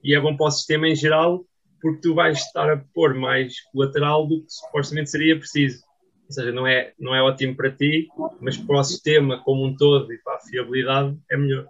e 0.04 0.15
é 0.15 0.19
bom 0.19 0.36
para 0.36 0.48
o 0.48 0.52
sistema 0.52 0.88
em 0.88 0.95
geral 0.95 1.45
porque 1.80 2.02
tu 2.02 2.15
vais 2.15 2.39
estar 2.39 2.71
a 2.71 2.78
pôr 2.78 3.13
mais 3.13 3.62
colateral 3.71 4.26
do 4.26 4.41
que 4.41 4.52
supostamente 4.52 5.12
seria 5.12 5.38
preciso. 5.38 5.84
Ou 6.28 6.32
seja, 6.32 6.52
não 6.52 6.65
é, 6.65 6.93
não 7.00 7.13
é 7.13 7.21
ótimo 7.21 7.56
para 7.56 7.69
ti, 7.69 8.08
mas 8.41 8.58
para 8.58 8.80
o 8.80 8.84
sistema 8.84 9.43
como 9.43 9.63
um 9.63 9.76
todo 9.76 10.12
e 10.12 10.17
para 10.17 10.38
a 10.38 10.39
fiabilidade 10.39 11.15
é 11.30 11.38
melhor. 11.38 11.67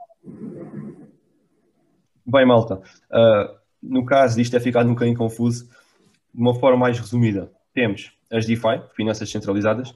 Bem, 2.26 2.46
malta, 2.46 2.82
ah, 3.12 3.60
no 3.84 4.06
caso 4.06 4.38
disto 4.38 4.56
é 4.56 4.60
ficar 4.60 4.86
um 4.86 4.94
bocadinho 4.94 5.18
confuso, 5.18 5.70
de 6.36 6.42
uma 6.42 6.54
forma 6.54 6.78
mais 6.78 7.00
resumida, 7.00 7.50
temos 7.74 8.12
as 8.30 8.46
DeFi, 8.46 8.82
finanças 8.94 9.30
centralizadas, 9.30 9.96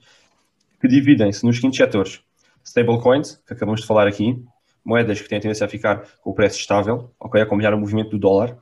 que 0.79 0.87
dividem-se 0.87 1.45
nos 1.45 1.57
seguintes 1.57 1.77
setores. 1.77 2.21
Stablecoins, 2.63 3.41
que 3.45 3.53
acabamos 3.53 3.81
de 3.81 3.87
falar 3.87 4.07
aqui, 4.07 4.41
moedas 4.85 5.21
que 5.21 5.27
têm 5.27 5.37
a 5.37 5.41
tendência 5.41 5.65
a 5.65 5.69
ficar 5.69 6.03
com 6.21 6.29
o 6.29 6.33
preço 6.33 6.57
estável, 6.57 7.11
ok, 7.19 7.41
acompanhar 7.41 7.73
o 7.73 7.79
movimento 7.79 8.11
do 8.11 8.17
dólar, 8.17 8.57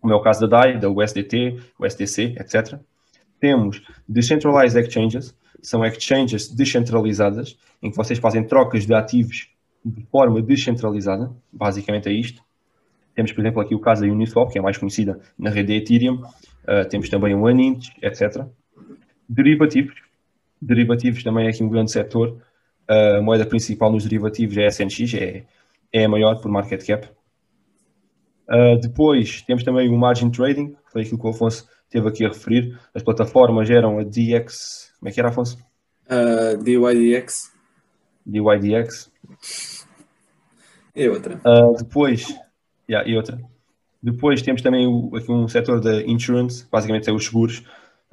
como 0.00 0.12
é 0.12 0.16
o 0.16 0.20
caso 0.20 0.46
da 0.46 0.58
DAI, 0.58 0.78
da 0.78 0.90
USDT, 0.90 1.56
USDC, 1.78 2.34
etc. 2.38 2.78
Temos 3.38 3.80
Decentralized 4.08 4.78
Exchanges, 4.78 5.36
são 5.62 5.84
exchanges 5.84 6.48
descentralizadas, 6.48 7.56
em 7.80 7.90
que 7.90 7.96
vocês 7.96 8.18
fazem 8.18 8.44
trocas 8.44 8.86
de 8.86 8.94
ativos 8.94 9.48
de 9.84 10.02
forma 10.06 10.42
descentralizada, 10.42 11.30
basicamente 11.52 12.08
é 12.08 12.12
isto. 12.12 12.42
Temos, 13.14 13.32
por 13.32 13.40
exemplo, 13.40 13.60
aqui 13.60 13.74
o 13.74 13.80
caso 13.80 14.02
da 14.02 14.12
Uniswap, 14.12 14.50
que 14.50 14.58
é 14.58 14.62
mais 14.62 14.76
conhecida 14.76 15.20
na 15.38 15.50
rede 15.50 15.68
de 15.68 15.74
Ethereum, 15.78 16.20
uh, 16.68 16.88
temos 16.88 17.08
também 17.08 17.34
o 17.34 17.42
OneInch, 17.42 17.92
etc. 18.02 18.46
Derivativos, 19.28 19.94
derivativos 20.60 21.22
também 21.22 21.46
é 21.46 21.50
aqui 21.50 21.62
um 21.62 21.68
grande 21.68 21.90
setor, 21.90 22.40
a 22.88 23.20
moeda 23.22 23.46
principal 23.46 23.90
nos 23.90 24.04
derivativos 24.04 24.56
é 24.58 24.66
a 24.66 24.70
SNX, 24.70 25.14
é, 25.14 25.44
é 25.92 26.04
a 26.04 26.08
maior 26.08 26.40
por 26.40 26.50
market 26.50 26.86
cap. 26.86 27.08
Uh, 28.48 28.78
depois 28.78 29.40
temos 29.42 29.64
também 29.64 29.88
o 29.88 29.96
margin 29.96 30.30
trading, 30.30 30.74
que 30.74 30.92
foi 30.92 31.02
aquilo 31.02 31.18
que 31.18 31.26
o 31.26 31.30
Afonso 31.30 31.66
teve 31.88 32.08
aqui 32.08 32.24
a 32.24 32.28
referir. 32.28 32.78
As 32.94 33.02
plataformas 33.02 33.70
eram 33.70 33.98
a 33.98 34.04
DX, 34.04 34.92
como 34.98 35.08
é 35.08 35.12
que 35.12 35.20
era, 35.20 35.30
Afonso? 35.30 35.58
Uh, 36.06 36.62
DYDX. 36.62 37.52
DYDX. 38.26 39.10
E 40.94 41.08
outra. 41.08 41.36
Uh, 41.36 41.74
depois, 41.78 42.26
yeah, 42.88 43.08
e 43.08 43.16
outra. 43.16 43.38
Depois 44.04 44.42
temos 44.42 44.60
também 44.60 44.86
o, 44.86 45.16
aqui 45.16 45.32
um 45.32 45.48
setor 45.48 45.80
da 45.80 46.02
insurance, 46.02 46.66
basicamente 46.70 47.08
é 47.08 47.12
os 47.12 47.24
seguros. 47.24 47.64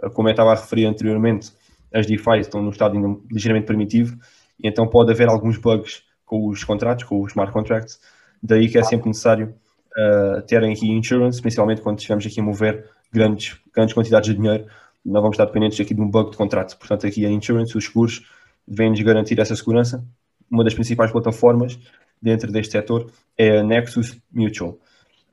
Uh, 0.02 0.10
como 0.10 0.30
eu 0.30 0.32
estava 0.32 0.54
a 0.54 0.56
referir 0.56 0.86
anteriormente, 0.86 1.52
as 1.94 2.08
DeFi 2.08 2.40
estão 2.40 2.62
no 2.64 2.70
estado 2.70 3.22
ligeiramente 3.30 3.66
primitivo 3.68 4.18
e 4.58 4.70
então 4.70 4.88
pode 4.88 5.12
haver 5.12 5.28
alguns 5.28 5.58
bugs 5.58 6.02
com 6.26 6.48
os 6.48 6.64
contratos, 6.64 7.04
com 7.04 7.22
os 7.22 7.32
smart 7.32 7.52
contracts. 7.52 8.00
Daí 8.42 8.70
que 8.70 8.78
é 8.78 8.84
sempre 8.84 9.10
necessário 9.10 9.54
uh, 9.98 10.42
terem 10.44 10.72
aqui 10.72 10.90
insurance, 10.90 11.42
principalmente 11.42 11.82
quando 11.82 11.98
estivermos 11.98 12.26
aqui 12.26 12.40
a 12.40 12.44
mover 12.44 12.90
grandes, 13.12 13.60
grandes 13.76 13.94
quantidades 13.94 14.30
de 14.30 14.36
dinheiro. 14.38 14.66
Não 15.04 15.20
vamos 15.22 15.34
estar 15.34 15.44
dependentes 15.44 15.78
aqui 15.82 15.94
de 15.94 16.00
um 16.00 16.10
bug 16.10 16.32
de 16.32 16.38
contrato. 16.38 16.78
Portanto, 16.78 17.06
aqui 17.06 17.26
a 17.26 17.30
insurance, 17.30 17.78
os 17.78 17.84
seguros, 17.84 18.26
vêm-nos 18.66 19.02
garantir 19.02 19.38
essa 19.42 19.58
segurança. 19.58 20.02
Uma 20.50 20.64
das 20.64 20.74
principais 20.74 21.12
plataformas 21.12 21.78
dentro 22.22 22.50
deste 22.50 22.72
setor 22.72 23.12
é 23.38 23.58
a 23.58 23.64
Nexus 23.64 24.18
Mutual. 24.32 24.78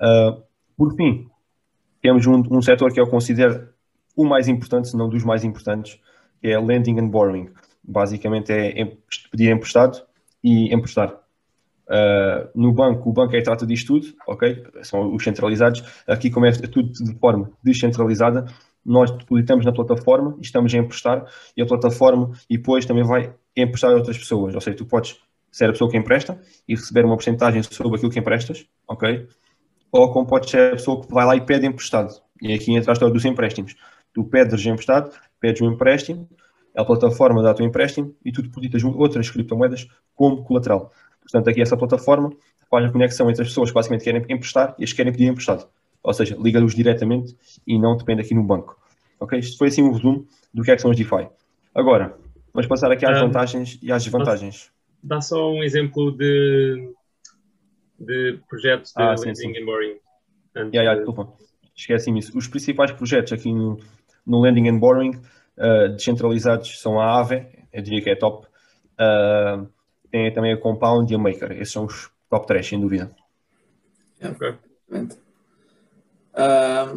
Uh, 0.00 0.47
por 0.78 0.94
fim, 0.94 1.28
temos 2.00 2.24
um, 2.26 2.40
um 2.50 2.62
setor 2.62 2.92
que 2.92 3.00
eu 3.00 3.08
considero 3.08 3.68
o 4.16 4.24
mais 4.24 4.46
importante, 4.46 4.88
se 4.88 4.96
não 4.96 5.08
dos 5.08 5.24
mais 5.24 5.42
importantes, 5.42 6.00
que 6.40 6.48
é 6.48 6.58
lending 6.58 6.98
and 7.00 7.08
borrowing. 7.08 7.50
Basicamente 7.82 8.52
é 8.52 8.96
pedir 9.30 9.50
emprestado 9.50 10.00
e 10.42 10.72
emprestar. 10.72 11.12
Uh, 11.88 12.48
no 12.54 12.72
banco, 12.72 13.08
o 13.10 13.12
banco 13.12 13.34
é 13.34 13.38
que 13.38 13.44
trata 13.44 13.66
disto 13.66 13.94
tudo, 13.94 14.14
ok? 14.26 14.62
São 14.82 15.12
os 15.12 15.24
centralizados. 15.24 15.82
Aqui, 16.06 16.30
como 16.30 16.46
é 16.46 16.52
tudo 16.52 16.92
de 16.92 17.18
forma 17.18 17.50
descentralizada, 17.62 18.46
nós 18.84 19.10
depositamos 19.10 19.64
na 19.64 19.72
plataforma 19.72 20.36
e 20.38 20.42
estamos 20.42 20.72
a 20.74 20.78
emprestar, 20.78 21.24
e 21.56 21.62
a 21.62 21.66
plataforma 21.66 22.32
e 22.48 22.56
depois 22.56 22.86
também 22.86 23.04
vai 23.04 23.34
emprestar 23.56 23.90
a 23.90 23.94
outras 23.94 24.16
pessoas. 24.16 24.54
Ou 24.54 24.60
seja, 24.60 24.76
tu 24.76 24.86
podes 24.86 25.18
ser 25.50 25.66
a 25.66 25.72
pessoa 25.72 25.90
que 25.90 25.96
empresta 25.96 26.40
e 26.68 26.74
receber 26.74 27.04
uma 27.04 27.16
porcentagem 27.16 27.62
sobre 27.62 27.96
aquilo 27.96 28.12
que 28.12 28.18
emprestas, 28.18 28.66
ok? 28.86 29.26
Ou 29.90 30.12
como 30.12 30.26
pode 30.26 30.50
ser 30.50 30.72
a 30.72 30.76
pessoa 30.76 31.00
que 31.00 31.12
vai 31.12 31.24
lá 31.24 31.36
e 31.36 31.40
pede 31.40 31.66
emprestado. 31.66 32.20
E 32.40 32.52
aqui 32.52 32.74
entra 32.74 32.92
a 32.92 32.94
história 32.94 33.12
dos 33.12 33.24
empréstimos. 33.24 33.74
Tu 34.12 34.24
pedes 34.24 34.64
emprestado, 34.66 35.10
pedes 35.40 35.60
um 35.60 35.72
empréstimo, 35.72 36.28
a 36.76 36.84
plataforma 36.84 37.42
dá-te 37.42 37.62
um 37.62 37.66
empréstimo 37.66 38.14
e 38.24 38.30
tu 38.30 38.42
depositas 38.42 38.82
outras 38.84 39.30
criptomoedas 39.30 39.88
como 40.14 40.44
colateral. 40.44 40.92
Portanto, 41.20 41.50
aqui 41.50 41.60
essa 41.60 41.76
plataforma 41.76 42.32
faz 42.70 42.84
a 42.84 42.92
conexão 42.92 43.28
entre 43.28 43.42
as 43.42 43.48
pessoas 43.48 43.70
que 43.70 43.74
basicamente 43.74 44.04
querem 44.04 44.24
emprestar 44.28 44.74
e 44.78 44.84
as 44.84 44.90
que 44.90 44.96
querem 44.96 45.12
pedir 45.12 45.26
emprestado. 45.26 45.66
Ou 46.02 46.14
seja, 46.14 46.36
liga-os 46.38 46.74
diretamente 46.74 47.36
e 47.66 47.78
não 47.78 47.96
depende 47.96 48.22
aqui 48.22 48.34
no 48.34 48.42
banco. 48.42 48.78
Ok? 49.18 49.38
Isto 49.38 49.58
foi 49.58 49.68
assim 49.68 49.82
um 49.82 49.92
resumo 49.92 50.26
do 50.54 50.62
que 50.62 50.70
é 50.70 50.76
que 50.76 50.82
são 50.82 50.90
os 50.90 50.96
DeFi. 50.96 51.28
Agora, 51.74 52.16
vamos 52.52 52.66
passar 52.68 52.90
aqui 52.92 53.04
às 53.04 53.20
vantagens 53.20 53.78
e 53.82 53.90
às 53.90 54.04
desvantagens. 54.04 54.70
Dá 55.02 55.20
só 55.20 55.52
um 55.52 55.62
exemplo 55.62 56.12
de, 56.16 56.92
de 57.98 58.38
projetos 58.48 58.92
de 58.92 59.02
Ah, 59.02 59.16
sim, 59.16 59.34
sim. 59.34 59.48
and 59.56 59.64
borrowing. 59.64 59.96
Antes 60.54 60.72
Yeah, 60.74 60.82
yeah, 60.82 60.94
de- 60.94 61.04
desculpa. 61.06 61.32
Esqueci-me 61.74 62.18
isso. 62.20 62.36
Os 62.36 62.46
principais 62.48 62.90
projetos 62.92 63.32
aqui 63.32 63.52
no, 63.52 63.78
no 64.26 64.40
Lending 64.40 64.68
and 64.68 64.78
Borrowing 64.78 65.16
uh, 65.56 65.88
descentralizados 65.94 66.80
são 66.80 67.00
a 67.00 67.04
Aave, 67.18 67.46
eu 67.72 67.82
diria 67.82 68.02
que 68.02 68.10
é 68.10 68.16
top. 68.16 68.46
Uh, 68.98 69.68
tem 70.10 70.32
também 70.32 70.52
a 70.52 70.56
Compound 70.56 71.12
e 71.12 71.14
a 71.14 71.18
Maker. 71.18 71.52
Esses 71.52 71.70
são 71.72 71.84
os 71.84 72.10
top 72.30 72.46
3, 72.46 72.66
sem 72.66 72.80
dúvida. 72.80 73.10
Ok. 74.22 74.54
Exatamente. 74.90 75.18
Ah, 76.34 76.94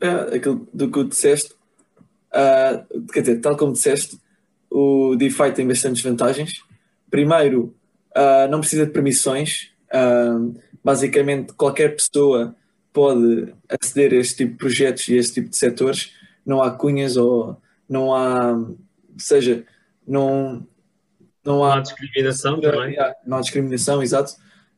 é, 0.00 0.36
aquilo 0.36 0.68
do 0.72 0.86
que 0.86 0.92
tu 0.92 1.04
disseste, 1.04 1.54
ah, 2.32 2.84
quer 3.12 3.20
dizer, 3.20 3.40
tal 3.40 3.56
como 3.56 3.72
disseste, 3.72 4.18
o 4.70 5.14
DeFi 5.16 5.52
tem 5.52 5.66
bastantes 5.68 6.02
vantagens. 6.02 6.52
Primeiro, 7.10 7.74
ah, 8.14 8.46
não 8.48 8.60
precisa 8.60 8.86
de 8.86 8.92
permissões. 8.92 9.72
Basicamente, 10.82 11.52
qualquer 11.54 11.96
pessoa 11.96 12.54
pode 12.92 13.54
aceder 13.68 14.12
a 14.12 14.16
este 14.16 14.36
tipo 14.36 14.52
de 14.52 14.58
projetos 14.58 15.08
e 15.08 15.14
a 15.14 15.18
este 15.18 15.34
tipo 15.34 15.48
de 15.50 15.56
setores. 15.56 16.12
Não 16.44 16.62
há 16.62 16.70
cunhas 16.70 17.16
ou 17.16 17.56
não 17.88 18.14
há, 18.14 18.52
ou 18.52 18.76
seja, 19.18 19.64
não, 20.06 20.66
não 21.44 21.56
Não 21.56 21.64
há 21.64 21.78
há 21.78 21.80
discriminação 21.80 22.60
também. 22.60 22.96
não 23.26 23.38
há 23.38 23.40
discriminação, 23.40 24.02
exato. 24.02 24.34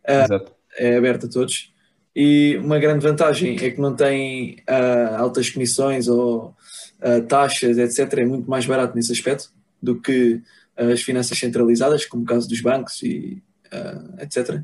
Ah, 0.06 0.24
Exato. 0.24 0.52
é 0.78 0.96
aberto 0.96 1.26
a 1.26 1.28
todos. 1.28 1.72
E 2.14 2.56
uma 2.58 2.78
grande 2.78 3.02
vantagem 3.06 3.56
é 3.60 3.70
que 3.70 3.80
não 3.80 3.94
tem 3.94 4.62
ah, 4.66 5.16
altas 5.18 5.50
comissões 5.50 6.08
ou 6.08 6.54
ah, 7.00 7.20
taxas, 7.20 7.76
etc. 7.78 8.20
É 8.20 8.24
muito 8.24 8.48
mais 8.48 8.64
barato 8.64 8.94
nesse 8.96 9.12
aspecto 9.12 9.50
do 9.82 10.00
que 10.00 10.40
as 10.76 11.02
finanças 11.02 11.36
centralizadas, 11.38 12.06
como 12.06 12.22
o 12.22 12.26
caso 12.26 12.48
dos 12.48 12.60
bancos 12.60 13.02
e 13.02 13.42
ah, 13.72 14.22
etc. 14.22 14.62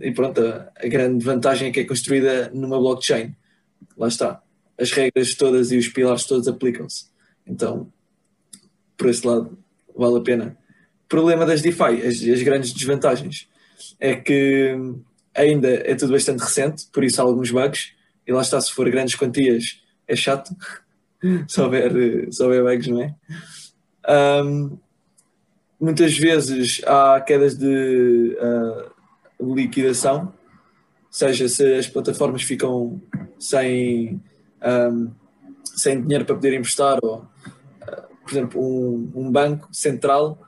E 0.00 0.12
pronto, 0.12 0.40
a, 0.40 0.86
grande 0.86 1.24
vantagem 1.24 1.68
é 1.68 1.72
que 1.72 1.80
é 1.80 1.84
construída 1.84 2.50
numa 2.54 2.78
blockchain. 2.78 3.34
Lá 3.96 4.08
está. 4.08 4.42
As 4.78 4.90
regras 4.92 5.34
todas 5.34 5.72
e 5.72 5.78
os 5.78 5.88
pilares 5.88 6.24
todos 6.24 6.48
aplicam-se. 6.48 7.06
Então, 7.46 7.92
por 8.96 9.08
esse 9.08 9.26
lado, 9.26 9.58
vale 9.94 10.18
a 10.18 10.20
pena. 10.20 10.56
Problema 11.08 11.44
das 11.44 11.62
DeFi, 11.62 12.06
as, 12.06 12.22
as 12.22 12.42
grandes 12.42 12.72
desvantagens, 12.72 13.48
é 14.00 14.14
que 14.16 14.76
ainda 15.34 15.68
é 15.68 15.94
tudo 15.94 16.12
bastante 16.12 16.40
recente, 16.40 16.86
por 16.92 17.04
isso 17.04 17.20
há 17.20 17.24
alguns 17.24 17.50
bugs, 17.50 17.92
e 18.26 18.32
lá 18.32 18.40
está, 18.40 18.60
se 18.60 18.72
for 18.72 18.88
grandes 18.90 19.14
quantias, 19.16 19.82
é 20.08 20.16
chato, 20.16 20.54
se 21.48 21.60
houver, 21.60 22.32
se 22.32 22.42
houver 22.42 22.62
bugs, 22.62 22.86
não 22.88 23.02
é? 23.02 23.14
Ahm, 24.06 24.78
muitas 25.80 26.16
vezes 26.16 26.80
há 26.86 27.20
quedas 27.20 27.56
de 27.56 28.36
ah, 28.40 28.93
liquidação, 29.40 30.32
seja 31.10 31.48
se 31.48 31.74
as 31.74 31.86
plataformas 31.86 32.42
ficam 32.42 33.00
sem, 33.38 34.20
ahm, 34.60 35.08
sem 35.64 36.00
dinheiro 36.02 36.24
para 36.24 36.34
poder 36.34 36.54
emprestar, 36.54 36.98
ou, 37.02 37.26
ah, 37.82 38.02
por 38.22 38.30
exemplo, 38.32 38.60
um, 38.62 39.12
um 39.14 39.30
banco 39.30 39.68
central 39.72 40.40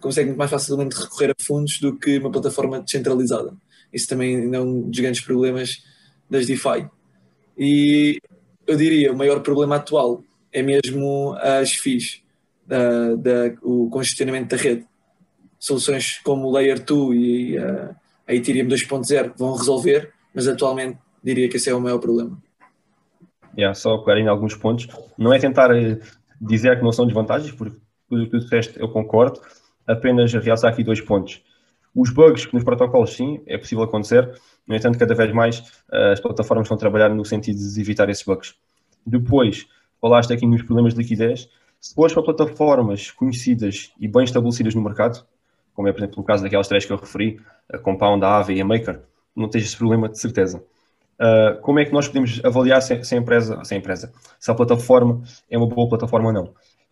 consegue 0.00 0.28
muito 0.28 0.38
mais 0.38 0.50
facilmente 0.50 0.96
recorrer 0.96 1.30
a 1.30 1.44
fundos 1.44 1.78
do 1.80 1.96
que 1.98 2.18
uma 2.18 2.30
plataforma 2.30 2.80
descentralizada. 2.80 3.54
Isso 3.92 4.08
também 4.08 4.54
é 4.54 4.60
um 4.60 4.88
dos 4.88 4.98
grandes 4.98 5.20
problemas 5.20 5.82
das 6.28 6.46
DeFi. 6.46 6.88
E 7.58 8.18
eu 8.66 8.76
diria, 8.76 9.12
o 9.12 9.16
maior 9.16 9.40
problema 9.40 9.76
atual 9.76 10.22
é 10.52 10.62
mesmo 10.62 11.34
as 11.40 11.72
FIIs, 11.72 12.22
da, 12.66 13.14
da- 13.16 13.54
o 13.62 13.90
congestionamento 13.90 14.54
da 14.56 14.62
rede. 14.62 14.86
Soluções 15.60 16.18
como 16.24 16.48
o 16.48 16.52
Layer 16.52 16.82
2 16.82 17.16
e 17.16 17.58
uh, 17.58 17.94
a 18.26 18.34
Ethereum 18.34 18.66
2.0 18.66 19.34
vão 19.36 19.54
resolver, 19.54 20.10
mas 20.34 20.48
atualmente 20.48 20.98
diria 21.22 21.50
que 21.50 21.58
esse 21.58 21.68
é 21.68 21.74
o 21.74 21.80
maior 21.80 21.98
problema. 21.98 22.36
Yeah, 23.56 23.74
só 23.74 23.98
pegar 23.98 24.18
em 24.18 24.26
alguns 24.26 24.56
pontos. 24.56 24.88
Não 25.18 25.34
é 25.34 25.38
tentar 25.38 25.70
eh, 25.76 25.98
dizer 26.40 26.78
que 26.78 26.82
não 26.82 26.92
são 26.92 27.04
desvantagens, 27.04 27.52
porque 27.52 27.76
tudo 28.08 28.22
o 28.22 28.24
que 28.24 28.30
tu 28.30 28.38
disseste 28.38 28.80
eu 28.80 28.88
concordo, 28.88 29.40
apenas 29.86 30.32
realçar 30.32 30.72
aqui 30.72 30.82
dois 30.82 31.00
pontos. 31.00 31.42
Os 31.94 32.10
bugs 32.10 32.50
nos 32.52 32.64
protocolos, 32.64 33.12
sim, 33.12 33.42
é 33.46 33.58
possível 33.58 33.84
acontecer, 33.84 34.32
no 34.66 34.74
entanto, 34.74 34.98
cada 34.98 35.14
vez 35.14 35.32
mais 35.32 35.62
eh, 35.92 36.12
as 36.12 36.20
plataformas 36.20 36.70
a 36.70 36.76
trabalhar 36.76 37.10
no 37.10 37.24
sentido 37.24 37.58
de 37.58 37.80
evitar 37.80 38.08
esses 38.08 38.24
bugs. 38.24 38.54
Depois, 39.04 39.66
falaste 40.00 40.32
aqui 40.32 40.46
nos 40.46 40.62
problemas 40.62 40.94
de 40.94 41.02
liquidez. 41.02 41.48
Se 41.80 41.94
fores 41.94 42.14
para 42.14 42.22
plataformas 42.22 43.10
conhecidas 43.10 43.92
e 43.98 44.06
bem 44.06 44.24
estabelecidas 44.24 44.74
no 44.74 44.82
mercado, 44.82 45.26
como 45.74 45.88
é, 45.88 45.92
por 45.92 46.00
exemplo, 46.00 46.20
o 46.20 46.24
caso 46.24 46.42
daquelas 46.42 46.68
três 46.68 46.84
que 46.84 46.92
eu 46.92 46.96
referi, 46.96 47.40
a 47.72 47.78
Compound, 47.78 48.24
a 48.24 48.28
Aave 48.28 48.54
e 48.54 48.60
a 48.60 48.64
Maker, 48.64 49.00
não 49.34 49.48
tens 49.48 49.64
esse 49.64 49.76
problema 49.76 50.08
de 50.08 50.18
certeza. 50.18 50.62
Uh, 51.20 51.60
como 51.60 51.78
é 51.78 51.84
que 51.84 51.92
nós 51.92 52.08
podemos 52.08 52.40
avaliar 52.44 52.80
se, 52.80 53.04
se, 53.04 53.14
a 53.14 53.18
empresa, 53.18 53.62
se 53.64 53.74
a 53.74 53.76
empresa, 53.76 54.12
se 54.38 54.50
a 54.50 54.54
plataforma 54.54 55.22
é 55.50 55.58
uma 55.58 55.68
boa 55.68 55.88
plataforma 55.88 56.28
ou 56.28 56.32
não? 56.32 56.44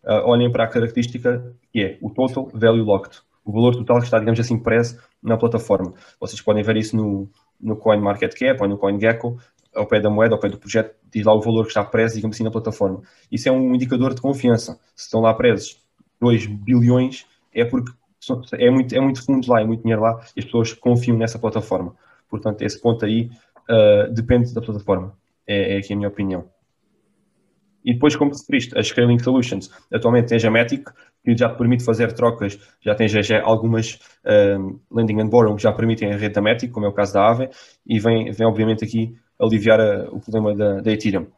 Uh, 0.04 0.26
olhem 0.26 0.52
para 0.52 0.64
a 0.64 0.66
característica 0.66 1.54
que 1.72 1.82
é 1.82 1.98
o 2.02 2.10
Total 2.10 2.48
Value 2.52 2.84
Locked, 2.84 3.20
o 3.44 3.52
valor 3.52 3.74
total 3.74 3.98
que 3.98 4.04
está, 4.04 4.18
digamos 4.18 4.38
assim, 4.38 4.58
preso 4.58 4.98
na 5.22 5.38
plataforma. 5.38 5.94
Vocês 6.20 6.40
podem 6.42 6.62
ver 6.62 6.76
isso 6.76 6.94
no, 6.94 7.28
no 7.58 7.76
CoinMarketCap 7.76 8.60
ou 8.60 8.68
no 8.68 8.76
CoinGecko, 8.76 9.38
ao 9.74 9.86
pé 9.86 10.00
da 10.00 10.10
moeda, 10.10 10.34
ao 10.34 10.40
pé 10.40 10.48
do 10.48 10.58
projeto, 10.58 10.94
diz 11.10 11.24
lá 11.24 11.32
o 11.32 11.40
valor 11.40 11.62
que 11.62 11.68
está 11.68 11.82
preso, 11.82 12.14
digamos 12.16 12.36
assim, 12.36 12.44
na 12.44 12.50
plataforma. 12.50 13.00
Isso 13.32 13.48
é 13.48 13.52
um 13.52 13.74
indicador 13.74 14.14
de 14.14 14.20
confiança. 14.20 14.78
Se 14.94 15.04
estão 15.04 15.20
lá 15.20 15.32
presos 15.32 15.78
2 16.20 16.46
bilhões, 16.46 17.26
é 17.54 17.64
porque 17.64 17.92
é 18.52 18.70
muito, 18.70 18.94
é 18.94 19.00
muito 19.00 19.24
fundos 19.24 19.48
lá, 19.48 19.60
é 19.60 19.64
muito 19.64 19.82
dinheiro 19.82 20.02
lá, 20.02 20.20
e 20.36 20.40
as 20.40 20.44
pessoas 20.44 20.72
confiam 20.72 21.16
nessa 21.16 21.38
plataforma. 21.38 21.94
Portanto, 22.28 22.62
esse 22.62 22.80
ponto 22.80 23.04
aí 23.04 23.30
uh, 23.68 24.12
depende 24.12 24.52
da 24.54 24.60
plataforma. 24.60 25.14
É, 25.46 25.74
é 25.74 25.78
aqui 25.78 25.92
a 25.92 25.96
minha 25.96 26.08
opinião. 26.08 26.44
E 27.84 27.94
depois, 27.94 28.14
como 28.16 28.32
referiste, 28.32 28.78
as 28.78 28.88
Scaling 28.88 29.18
Solutions. 29.18 29.70
Atualmente 29.92 30.28
tens 30.28 30.44
a 30.44 30.50
Matic, 30.50 30.90
que 31.24 31.36
já 31.36 31.48
te 31.48 31.56
permite 31.56 31.84
fazer 31.84 32.12
trocas, 32.12 32.58
já 32.80 32.94
tens 32.94 33.12
já 33.12 33.42
algumas 33.42 33.98
um, 34.58 34.78
Lending 34.90 35.20
and 35.22 35.28
Borrow 35.28 35.54
que 35.56 35.62
já 35.62 35.72
permitem 35.72 36.12
a 36.12 36.16
rede 36.16 36.34
da 36.34 36.42
Matic, 36.42 36.70
como 36.70 36.86
é 36.86 36.88
o 36.88 36.92
caso 36.92 37.14
da 37.14 37.22
Aave, 37.22 37.48
e 37.86 37.98
vem, 37.98 38.30
vem 38.30 38.46
obviamente 38.46 38.84
aqui 38.84 39.16
aliviar 39.38 39.80
a, 39.80 40.08
o 40.10 40.20
problema 40.20 40.54
da, 40.54 40.80
da 40.80 40.92
Ethereum. 40.92 41.28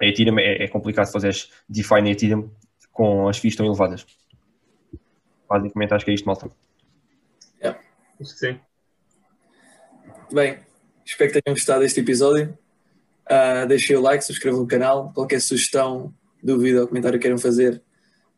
A 0.00 0.06
Ethereum 0.06 0.38
é, 0.38 0.64
é 0.64 0.68
complicado 0.68 1.10
fazer 1.10 1.34
DeFi 1.68 2.02
na 2.02 2.10
Ethereum 2.10 2.50
com 2.92 3.28
as 3.28 3.38
FIIs 3.38 3.56
tão 3.56 3.66
elevadas. 3.66 4.06
Basicamente 5.50 5.92
acho 5.92 6.04
que 6.04 6.12
é 6.12 6.14
isto, 6.14 6.26
malta. 6.26 6.48
Yeah. 7.60 7.80
Acho 8.20 8.32
que 8.34 8.38
sim. 8.38 8.60
Bem, 10.32 10.60
espero 11.04 11.32
que 11.32 11.42
tenham 11.42 11.56
gostado 11.56 11.80
deste 11.80 11.98
episódio. 11.98 12.56
Uh, 13.28 13.66
deixem 13.66 13.96
o 13.96 14.00
like, 14.00 14.24
subscrevam 14.24 14.62
o 14.62 14.66
canal. 14.66 15.12
Qualquer 15.12 15.40
sugestão, 15.40 16.14
dúvida 16.40 16.82
ou 16.82 16.86
comentário 16.86 17.18
que 17.18 17.22
queiram 17.22 17.36
fazer, 17.36 17.82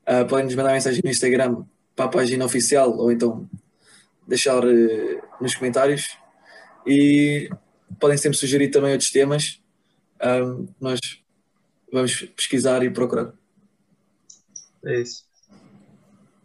uh, 0.08 0.26
podem 0.26 0.46
nos 0.46 0.54
mandar 0.54 0.72
mensagem 0.72 1.02
no 1.04 1.10
Instagram 1.10 1.66
para 1.94 2.06
a 2.06 2.08
página 2.08 2.46
oficial 2.46 2.96
ou 2.96 3.12
então 3.12 3.46
deixar 4.26 4.64
uh, 4.64 5.22
nos 5.38 5.54
comentários. 5.54 6.16
E 6.86 7.50
podem 8.00 8.16
sempre 8.16 8.38
sugerir 8.38 8.70
também 8.70 8.92
outros 8.92 9.10
temas. 9.10 9.62
Um, 10.24 10.66
nós 10.80 10.98
vamos 11.92 12.22
pesquisar 12.34 12.82
e 12.82 12.90
procurar. 12.90 13.34
É 14.86 15.00
isso. 15.00 15.31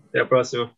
Até 0.09 0.19
a 0.21 0.25
próxima. 0.25 0.76